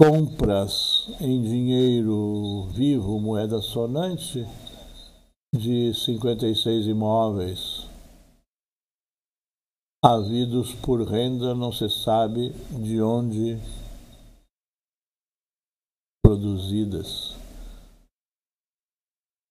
compras 0.00 1.10
em 1.20 1.42
dinheiro 1.42 2.68
vivo, 2.72 3.20
moeda 3.20 3.60
sonante, 3.60 4.46
de 5.54 5.94
56 5.94 6.86
imóveis 6.86 7.88
havidos 10.04 10.74
por 10.74 11.00
renda 11.00 11.54
não 11.54 11.72
se 11.72 11.88
sabe 11.88 12.50
de 12.70 13.00
onde 13.00 13.58
produzidas. 16.22 17.34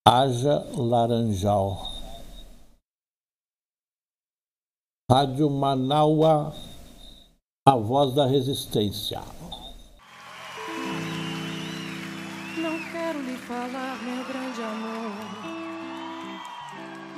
Haja 0.07 0.63
Laranjal. 0.77 1.91
Rádio 5.09 5.49
Manaua, 5.49 6.53
a 7.67 7.75
voz 7.75 8.13
da 8.13 8.27
resistência. 8.27 9.21
Não 12.57 12.77
quero 12.91 13.21
lhe 13.21 13.37
falar, 13.37 14.03
meu 14.03 14.23
grande 14.27 14.61
amor, 14.61 14.92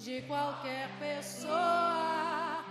de 0.00 0.22
qualquer 0.22 0.88
pessoa. 0.98 2.64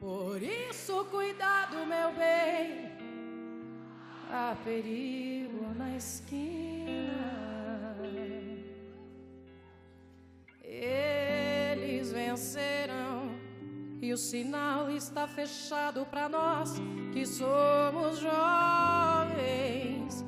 Por 0.00 0.42
isso, 0.42 1.04
cuidado, 1.10 1.86
meu 1.86 2.12
bem, 2.14 2.90
há 4.30 4.56
perigo 4.64 5.74
na 5.76 5.96
esquina. 5.96 7.12
Eles 10.64 12.10
vencerão 12.10 13.36
e 14.00 14.12
o 14.14 14.16
sinal 14.16 14.90
está 14.90 15.28
fechado 15.28 16.06
para 16.06 16.28
nós 16.28 16.76
que 17.12 17.26
somos 17.26 18.18
jovens. 18.18 20.24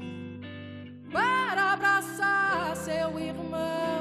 Para 1.11 1.73
abraçar 1.73 2.77
seu 2.77 3.19
irmão 3.19 3.94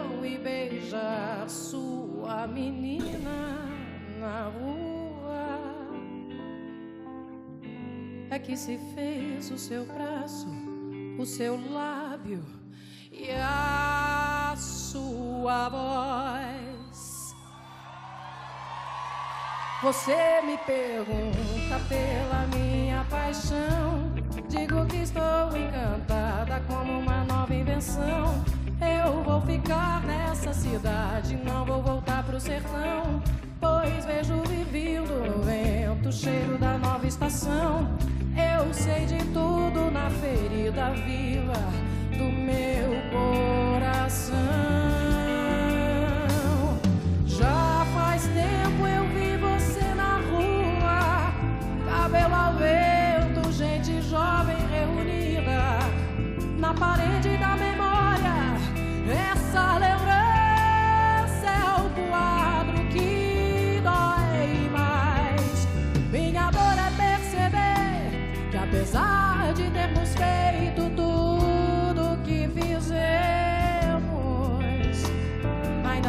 beijar 0.44 1.50
sua 1.50 2.46
menina 2.46 3.70
na 4.20 4.50
rua. 4.50 5.60
É 8.30 8.38
que 8.38 8.58
se 8.58 8.78
fez 8.94 9.50
o 9.52 9.58
seu 9.58 9.86
braço, 9.86 10.48
o 11.18 11.26
seu 11.26 11.60
lábio 11.72 12.44
e 13.12 13.30
a 13.32 14.54
sua 14.58 15.70
voz. 15.70 17.36
Você 19.82 20.42
me 20.44 20.58
pergunta 20.60 21.80
pela 21.90 22.48
minha 22.56 23.06
paixão. 23.10 24.14
Digo 24.48 24.86
que 24.88 24.98
estou 24.98 25.56
encantada 25.56 26.62
como 26.68 27.00
uma 27.00 27.24
nova 27.26 27.54
invenção. 27.54 28.63
Eu 29.06 29.22
vou 29.22 29.42
ficar 29.42 30.02
nessa 30.04 30.54
cidade, 30.54 31.36
não 31.36 31.66
vou 31.66 31.82
voltar 31.82 32.24
pro 32.24 32.40
sertão. 32.40 33.22
Pois 33.60 34.06
vejo 34.06 34.42
vivindo 34.44 35.14
no 35.26 35.44
vento, 35.44 36.08
o 36.08 36.12
cheiro 36.12 36.58
da 36.58 36.78
nova 36.78 37.06
estação. 37.06 37.90
Eu 38.36 38.74
sei 38.74 39.06
de 39.06 39.18
tudo 39.26 39.92
na 39.92 40.10
ferida 40.10 40.92
viva 40.92 41.54
do 42.18 42.32
meu 42.32 42.94
coração. 43.12 45.13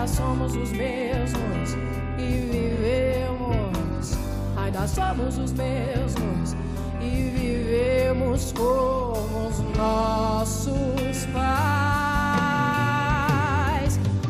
Ainda 0.04 0.06
somos 0.06 0.54
os 0.54 0.70
mesmos 0.72 1.76
e 2.18 2.24
vivemos. 2.52 4.18
Ainda 4.56 4.86
somos 4.86 5.38
os 5.38 5.52
mesmos 5.54 6.54
e 7.00 7.30
vivemos 7.30 8.52
como 8.52 9.48
os 9.48 9.60
nossos 9.76 11.26
pais. 11.32 11.48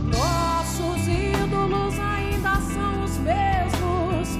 Nossos 0.05 1.09
ídolos 1.09 1.99
ainda 1.99 2.55
são 2.73 3.05
os 3.05 3.19
mesmos 3.19 4.39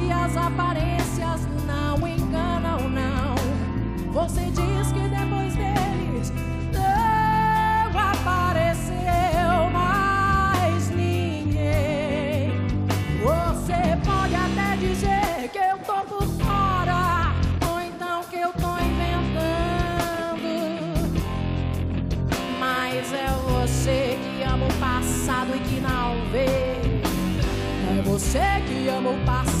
e 0.00 0.10
as 0.10 0.34
aparências 0.36 1.46
não 1.66 2.08
enganam, 2.08 2.88
não. 2.88 3.34
Você 4.12 4.50
diz 4.50 4.73
você 28.84 29.44
que 29.44 29.53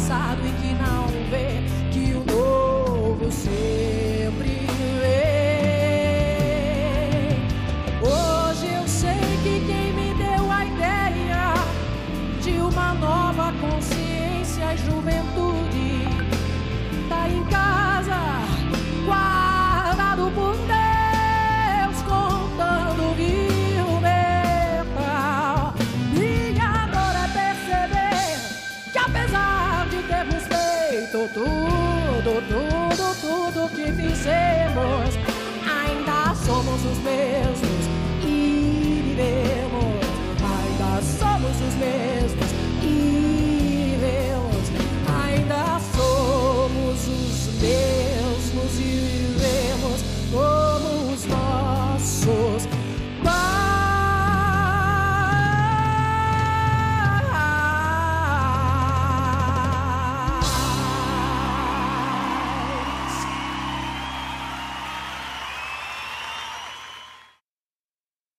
somos 36.94 37.63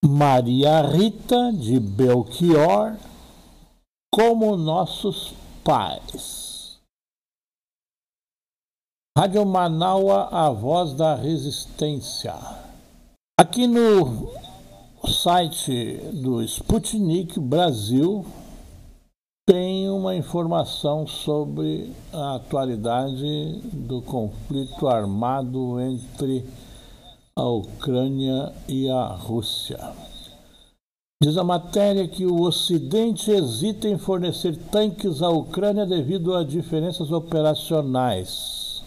Maria 0.08 0.82
Rita 0.84 1.52
de 1.52 1.80
Belchior, 1.80 2.96
como 4.14 4.56
nossos 4.56 5.34
pais. 5.64 6.80
Rádio 9.18 9.44
Manaua, 9.46 10.30
a 10.32 10.52
voz 10.52 10.94
da 10.94 11.16
resistência. 11.16 12.36
Aqui 13.40 13.66
no 13.66 14.30
site 15.08 15.98
do 16.14 16.44
Sputnik 16.44 17.40
Brasil 17.40 18.26
tem 19.48 19.90
uma 19.90 20.16
informação 20.16 21.08
sobre 21.08 21.92
a 22.14 22.36
atualidade 22.36 23.60
do 23.74 24.04
conflito 24.04 24.88
armado 24.88 25.80
entre 25.80 26.46
a 27.38 27.44
Ucrânia 27.50 28.54
e 28.66 28.90
a 28.90 29.08
Rússia. 29.08 29.78
Diz 31.22 31.36
a 31.36 31.44
matéria 31.44 32.08
que 32.08 32.26
o 32.26 32.42
Ocidente 32.42 33.30
hesita 33.30 33.90
em 33.90 33.98
fornecer 33.98 34.56
tanques 34.72 35.22
à 35.22 35.28
Ucrânia 35.28 35.86
devido 35.86 36.34
a 36.34 36.46
diferenças 36.46 37.12
operacionais. 37.12 38.82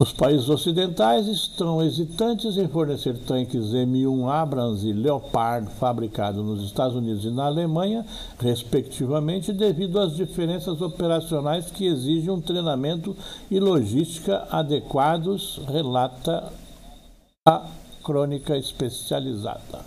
Os 0.00 0.12
países 0.12 0.48
ocidentais 0.48 1.28
estão 1.28 1.80
hesitantes 1.80 2.56
em 2.56 2.66
fornecer 2.66 3.16
tanques 3.18 3.66
M1 3.66 4.28
Abrams 4.28 4.84
e 4.84 4.92
Leopard 4.92 5.70
fabricados 5.78 6.44
nos 6.44 6.64
Estados 6.64 6.96
Unidos 6.96 7.24
e 7.24 7.30
na 7.30 7.44
Alemanha, 7.44 8.04
respectivamente, 8.40 9.52
devido 9.52 10.00
às 10.00 10.16
diferenças 10.16 10.82
operacionais 10.82 11.70
que 11.70 11.86
exigem 11.86 12.30
um 12.30 12.40
treinamento 12.40 13.16
e 13.48 13.60
logística 13.60 14.48
adequados, 14.50 15.60
relata 15.68 16.52
a 17.44 17.68
crônica 18.04 18.56
especializada. 18.56 19.84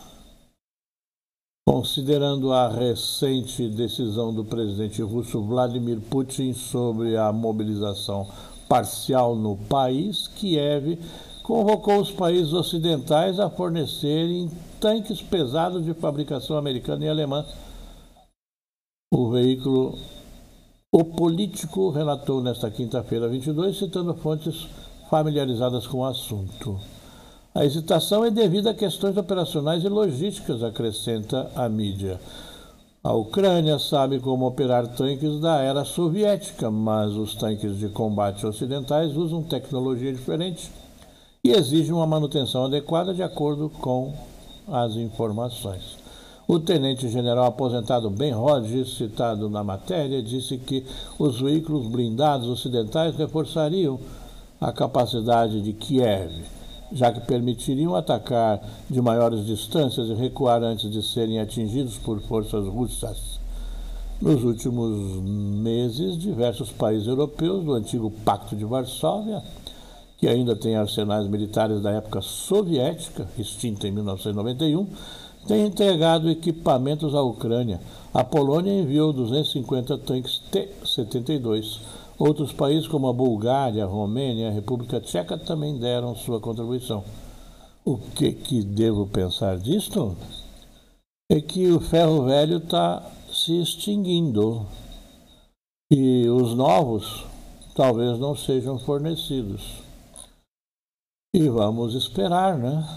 Considerando 1.65 2.51
a 2.51 2.67
recente 2.67 3.69
decisão 3.69 4.33
do 4.33 4.43
presidente 4.43 5.01
russo 5.01 5.41
Vladimir 5.41 6.01
Putin 6.01 6.53
sobre 6.53 7.15
a 7.15 7.31
mobilização 7.31 8.27
parcial 8.67 9.35
no 9.35 9.55
país, 9.55 10.27
Kiev 10.27 10.99
convocou 11.43 12.01
os 12.01 12.11
países 12.11 12.51
ocidentais 12.51 13.39
a 13.39 13.49
fornecerem 13.49 14.51
tanques 14.79 15.21
pesados 15.21 15.85
de 15.85 15.93
fabricação 15.93 16.57
americana 16.57 17.05
e 17.05 17.09
alemã. 17.09 17.45
O 19.13 19.29
veículo 19.29 19.97
O 20.91 21.05
Político 21.05 21.89
relatou 21.89 22.41
nesta 22.41 22.69
quinta-feira 22.69 23.29
22, 23.29 23.77
citando 23.77 24.13
fontes 24.15 24.67
familiarizadas 25.09 25.87
com 25.87 25.99
o 25.99 26.05
assunto. 26.05 26.94
A 27.55 27.63
hesitação 27.63 28.25
é 28.25 28.29
devida 28.29 28.71
a 28.71 28.73
questões 28.73 29.15
operacionais 29.15 29.81
e 29.81 29.87
logísticas, 29.87 30.61
acrescenta 30.61 31.49
a 31.55 31.69
mídia. 31.69 32.19
A 33.01 33.13
Ucrânia 33.13 33.79
sabe 33.79 34.19
como 34.19 34.45
operar 34.45 34.85
tanques 34.89 35.39
da 35.39 35.61
era 35.61 35.85
soviética, 35.85 36.69
mas 36.69 37.13
os 37.13 37.33
tanques 37.33 37.77
de 37.79 37.87
combate 37.87 38.45
ocidentais 38.45 39.15
usam 39.15 39.41
tecnologia 39.41 40.11
diferente 40.11 40.69
e 41.41 41.51
exigem 41.51 41.93
uma 41.93 42.05
manutenção 42.05 42.65
adequada 42.65 43.13
de 43.13 43.23
acordo 43.23 43.69
com 43.69 44.13
as 44.67 44.97
informações. 44.97 45.97
O 46.45 46.59
tenente-general 46.59 47.45
aposentado 47.45 48.09
Ben 48.09 48.33
Hodges, 48.35 48.97
citado 48.97 49.49
na 49.49 49.63
matéria, 49.63 50.21
disse 50.21 50.57
que 50.57 50.85
os 51.17 51.39
veículos 51.39 51.87
blindados 51.87 52.49
ocidentais 52.49 53.15
reforçariam 53.15 53.97
a 54.59 54.73
capacidade 54.73 55.61
de 55.61 55.71
Kiev, 55.71 56.43
já 56.95 57.11
que 57.11 57.19
permitiriam 57.19 57.93
atacar 57.93 58.59
de 58.89 58.99
maiores 58.99 59.45
distâncias 59.45 60.09
e 60.09 60.15
recuar 60.15 60.63
antes 60.63 60.89
de 60.89 61.03
serem 61.03 61.39
atingidos 61.39 61.99
por 61.99 62.19
forças 62.21 62.65
russas. 62.65 63.39
Nos 64.19 64.43
últimos 64.43 65.21
meses, 65.21 66.17
diversos 66.17 66.71
países 66.71 67.05
europeus 67.05 67.63
do 67.63 67.73
antigo 67.73 68.09
Pacto 68.23 68.55
de 68.55 68.65
Varsóvia 68.65 69.43
que 70.17 70.27
ainda 70.27 70.55
tem 70.55 70.75
arsenais 70.75 71.27
militares 71.27 71.81
da 71.81 71.91
época 71.91 72.21
soviética, 72.21 73.27
extinta 73.37 73.87
em 73.87 73.91
1991, 73.91 74.87
tem 75.47 75.65
entregado 75.65 76.29
equipamentos 76.29 77.13
à 77.13 77.21
Ucrânia. 77.21 77.79
A 78.13 78.23
Polônia 78.23 78.71
enviou 78.71 79.13
250 79.13 79.97
tanques 79.99 80.41
T-72. 80.51 81.79
Outros 82.17 82.53
países, 82.53 82.87
como 82.87 83.07
a 83.07 83.13
Bulgária, 83.13 83.83
a 83.83 83.87
Romênia 83.87 84.47
a 84.47 84.51
República 84.51 85.01
Tcheca, 85.01 85.37
também 85.37 85.77
deram 85.77 86.15
sua 86.15 86.39
contribuição. 86.39 87.03
O 87.83 87.97
que, 87.97 88.31
que 88.31 88.63
devo 88.63 89.05
pensar 89.05 89.57
disto? 89.57 90.15
É 91.29 91.41
que 91.41 91.71
o 91.71 91.79
ferro 91.79 92.23
velho 92.23 92.57
está 92.57 93.03
se 93.31 93.61
extinguindo 93.61 94.65
e 95.91 96.27
os 96.29 96.55
novos 96.55 97.25
talvez 97.75 98.17
não 98.17 98.35
sejam 98.35 98.79
fornecidos. 98.79 99.83
E 101.33 101.49
vamos 101.49 101.93
esperar, 101.95 102.57
né? 102.57 102.87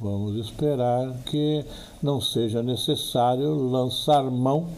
Vamos 0.00 0.34
esperar 0.44 1.14
que 1.24 1.64
não 2.02 2.20
seja 2.20 2.62
necessário 2.62 3.54
lançar 3.54 4.24
mão 4.24 4.70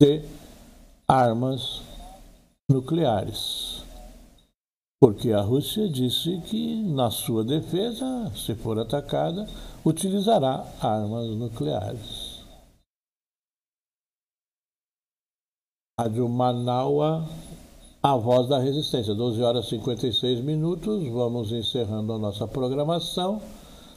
de 0.00 0.22
armas 1.06 1.82
nucleares. 2.68 3.82
Porque 5.00 5.32
a 5.32 5.40
Rússia 5.40 5.88
disse 5.88 6.40
que, 6.46 6.82
na 6.82 7.10
sua 7.10 7.44
defesa, 7.44 8.32
se 8.34 8.54
for 8.54 8.78
atacada, 8.78 9.48
utilizará 9.84 10.64
armas 10.80 11.28
nucleares. 11.36 12.42
Rádio 15.98 16.28
Manaua 16.28 17.28
a 18.00 18.14
Voz 18.14 18.48
da 18.48 18.60
Resistência, 18.60 19.12
12 19.12 19.42
horas 19.42 19.66
e 19.66 19.70
56 19.70 20.40
minutos. 20.40 21.06
Vamos 21.08 21.50
encerrando 21.50 22.12
a 22.12 22.18
nossa 22.18 22.46
programação. 22.46 23.42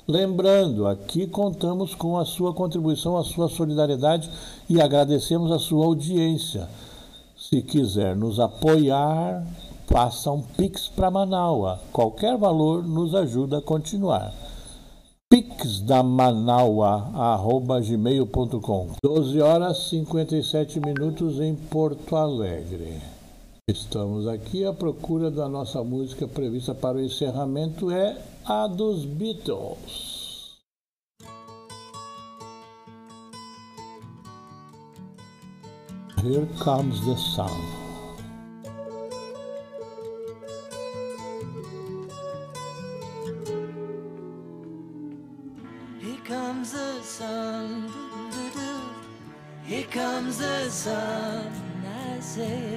Lembrando, 0.08 0.88
aqui 0.88 1.28
contamos 1.28 1.94
com 1.94 2.18
a 2.18 2.26
sua 2.26 2.52
contribuição, 2.52 3.16
a 3.16 3.24
sua 3.24 3.48
solidariedade 3.48 4.28
e 4.68 4.82
agradecemos 4.82 5.52
a 5.52 5.60
sua 5.60 5.86
audiência. 5.86 6.68
Se 7.54 7.62
quiser 7.64 8.16
nos 8.16 8.40
apoiar, 8.40 9.46
faça 9.86 10.32
um 10.32 10.42
Pix 10.42 10.88
para 10.88 11.12
Manaus. 11.12 11.82
Qualquer 11.92 12.38
valor 12.38 12.82
nos 12.82 13.14
ajuda 13.14 13.58
a 13.58 13.62
continuar. 13.62 14.34
Pix 15.30 15.82
da 15.82 16.02
gmail.com 16.02 17.28
12 19.04 19.42
horas 19.42 19.80
e 19.80 19.90
57 19.90 20.80
minutos 20.80 21.42
em 21.42 21.54
Porto 21.54 22.16
Alegre. 22.16 23.02
Estamos 23.70 24.30
aqui 24.30 24.64
à 24.64 24.72
procura 24.72 25.30
da 25.30 25.50
nossa 25.50 25.84
música 25.84 26.26
prevista 26.30 26.74
para 26.74 27.00
o 27.00 27.04
encerramento 27.04 27.92
é 27.92 28.18
a 28.46 28.66
dos 28.66 29.04
Beatles. 29.04 30.21
Here 36.22 36.48
comes 36.60 37.04
the 37.04 37.16
sun. 37.16 37.50
Here 46.00 46.22
comes 46.24 46.74
the 46.74 47.02
sun. 47.02 47.92
Here 49.64 49.84
comes 49.86 50.38
the 50.38 50.70
sun. 50.70 51.52
I 51.88 52.20
say 52.20 52.71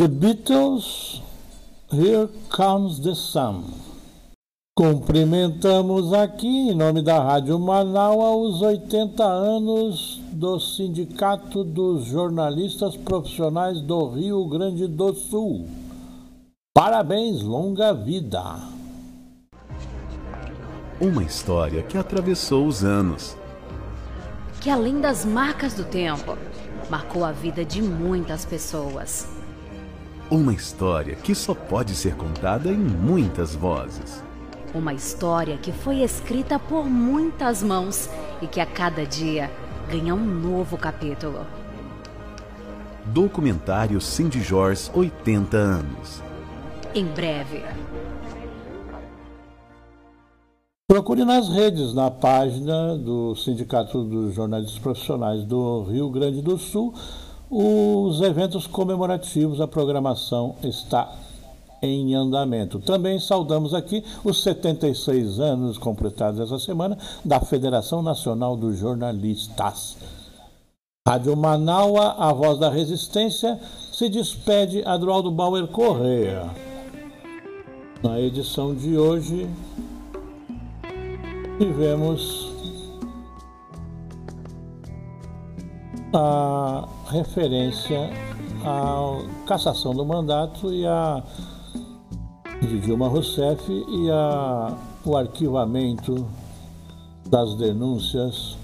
The 0.00 0.08
Beatles, 0.08 1.20
Here 1.92 2.26
Comes 2.48 3.00
the 3.00 3.14
Sun. 3.14 3.64
Cumprimentamos 4.74 6.14
aqui, 6.14 6.70
em 6.70 6.74
nome 6.74 7.02
da 7.02 7.22
Rádio 7.22 7.58
Manaus, 7.58 8.54
os 8.54 8.62
80 8.62 9.22
anos 9.22 10.18
do 10.32 10.58
Sindicato 10.58 11.62
dos 11.62 12.06
Jornalistas 12.06 12.96
Profissionais 12.96 13.82
do 13.82 14.08
Rio 14.08 14.42
Grande 14.46 14.86
do 14.86 15.12
Sul. 15.12 15.68
Parabéns, 16.72 17.42
longa 17.42 17.92
vida! 17.92 18.42
Uma 20.98 21.24
história 21.24 21.82
que 21.82 21.98
atravessou 21.98 22.66
os 22.66 22.82
anos. 22.82 23.36
Que 24.62 24.70
além 24.70 24.98
das 24.98 25.26
marcas 25.26 25.74
do 25.74 25.84
tempo, 25.84 26.38
marcou 26.88 27.22
a 27.22 27.32
vida 27.32 27.66
de 27.66 27.82
muitas 27.82 28.46
pessoas. 28.46 29.39
Uma 30.30 30.52
história 30.52 31.16
que 31.16 31.34
só 31.34 31.56
pode 31.56 31.92
ser 31.92 32.14
contada 32.14 32.68
em 32.68 32.78
muitas 32.78 33.52
vozes. 33.56 34.22
Uma 34.72 34.94
história 34.94 35.56
que 35.56 35.72
foi 35.72 36.02
escrita 36.02 36.56
por 36.56 36.84
muitas 36.84 37.64
mãos 37.64 38.08
e 38.40 38.46
que 38.46 38.60
a 38.60 38.66
cada 38.66 39.04
dia 39.04 39.50
ganha 39.90 40.14
um 40.14 40.24
novo 40.24 40.78
capítulo. 40.78 41.44
Documentário 43.06 44.00
Cindy 44.00 44.40
Jorge 44.40 44.88
80 44.94 45.56
anos. 45.56 46.22
Em 46.94 47.06
breve. 47.06 47.64
Procure 50.86 51.24
nas 51.24 51.48
redes, 51.48 51.92
na 51.92 52.08
página 52.08 52.96
do 52.96 53.34
Sindicato 53.34 54.04
dos 54.04 54.34
Jornalistas 54.34 54.78
Profissionais 54.78 55.42
do 55.42 55.82
Rio 55.82 56.08
Grande 56.08 56.40
do 56.40 56.56
Sul, 56.56 56.94
os 57.50 58.20
eventos 58.20 58.66
comemorativos, 58.66 59.60
a 59.60 59.66
programação 59.66 60.54
está 60.62 61.12
em 61.82 62.14
andamento. 62.14 62.78
Também 62.78 63.18
saudamos 63.18 63.74
aqui 63.74 64.04
os 64.22 64.42
76 64.42 65.40
anos 65.40 65.76
completados 65.76 66.38
essa 66.38 66.58
semana 66.58 66.96
da 67.24 67.40
Federação 67.40 68.02
Nacional 68.02 68.56
dos 68.56 68.78
Jornalistas. 68.78 69.96
Rádio 71.08 71.36
Manaua, 71.36 72.14
a 72.18 72.32
voz 72.32 72.58
da 72.58 72.70
resistência, 72.70 73.58
se 73.92 74.08
despede 74.08 74.84
Adroaldo 74.84 75.30
Bauer 75.30 75.66
Correia. 75.66 76.48
Na 78.02 78.20
edição 78.20 78.74
de 78.74 78.96
hoje, 78.96 79.48
tivemos 81.58 82.52
a 86.12 86.88
referência 87.10 88.10
à 88.64 89.46
cassação 89.46 89.94
do 89.94 90.04
mandato 90.04 90.72
e 90.72 90.86
a 90.86 91.22
de 92.62 92.78
Dilma 92.78 93.08
Rousseff 93.08 93.70
e 93.70 94.10
a, 94.10 94.76
o 95.04 95.16
arquivamento 95.16 96.26
das 97.26 97.54
denúncias 97.54 98.56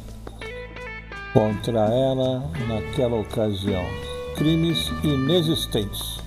contra 1.33 1.89
ela 1.89 2.45
naquela 2.69 3.17
ocasião. 3.21 3.85
Crimes 4.37 4.91
inexistentes. 5.03 6.19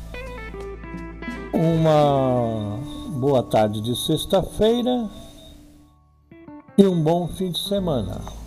Uma 1.54 2.80
boa 3.20 3.44
tarde 3.44 3.82
de 3.82 3.96
sexta-feira 3.96 5.10
e 6.78 6.86
um 6.86 7.02
bom 7.02 7.28
fim 7.28 7.52
de 7.52 7.60
semana. 7.60 8.39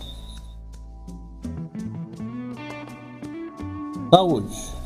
Saúde! 4.13 4.82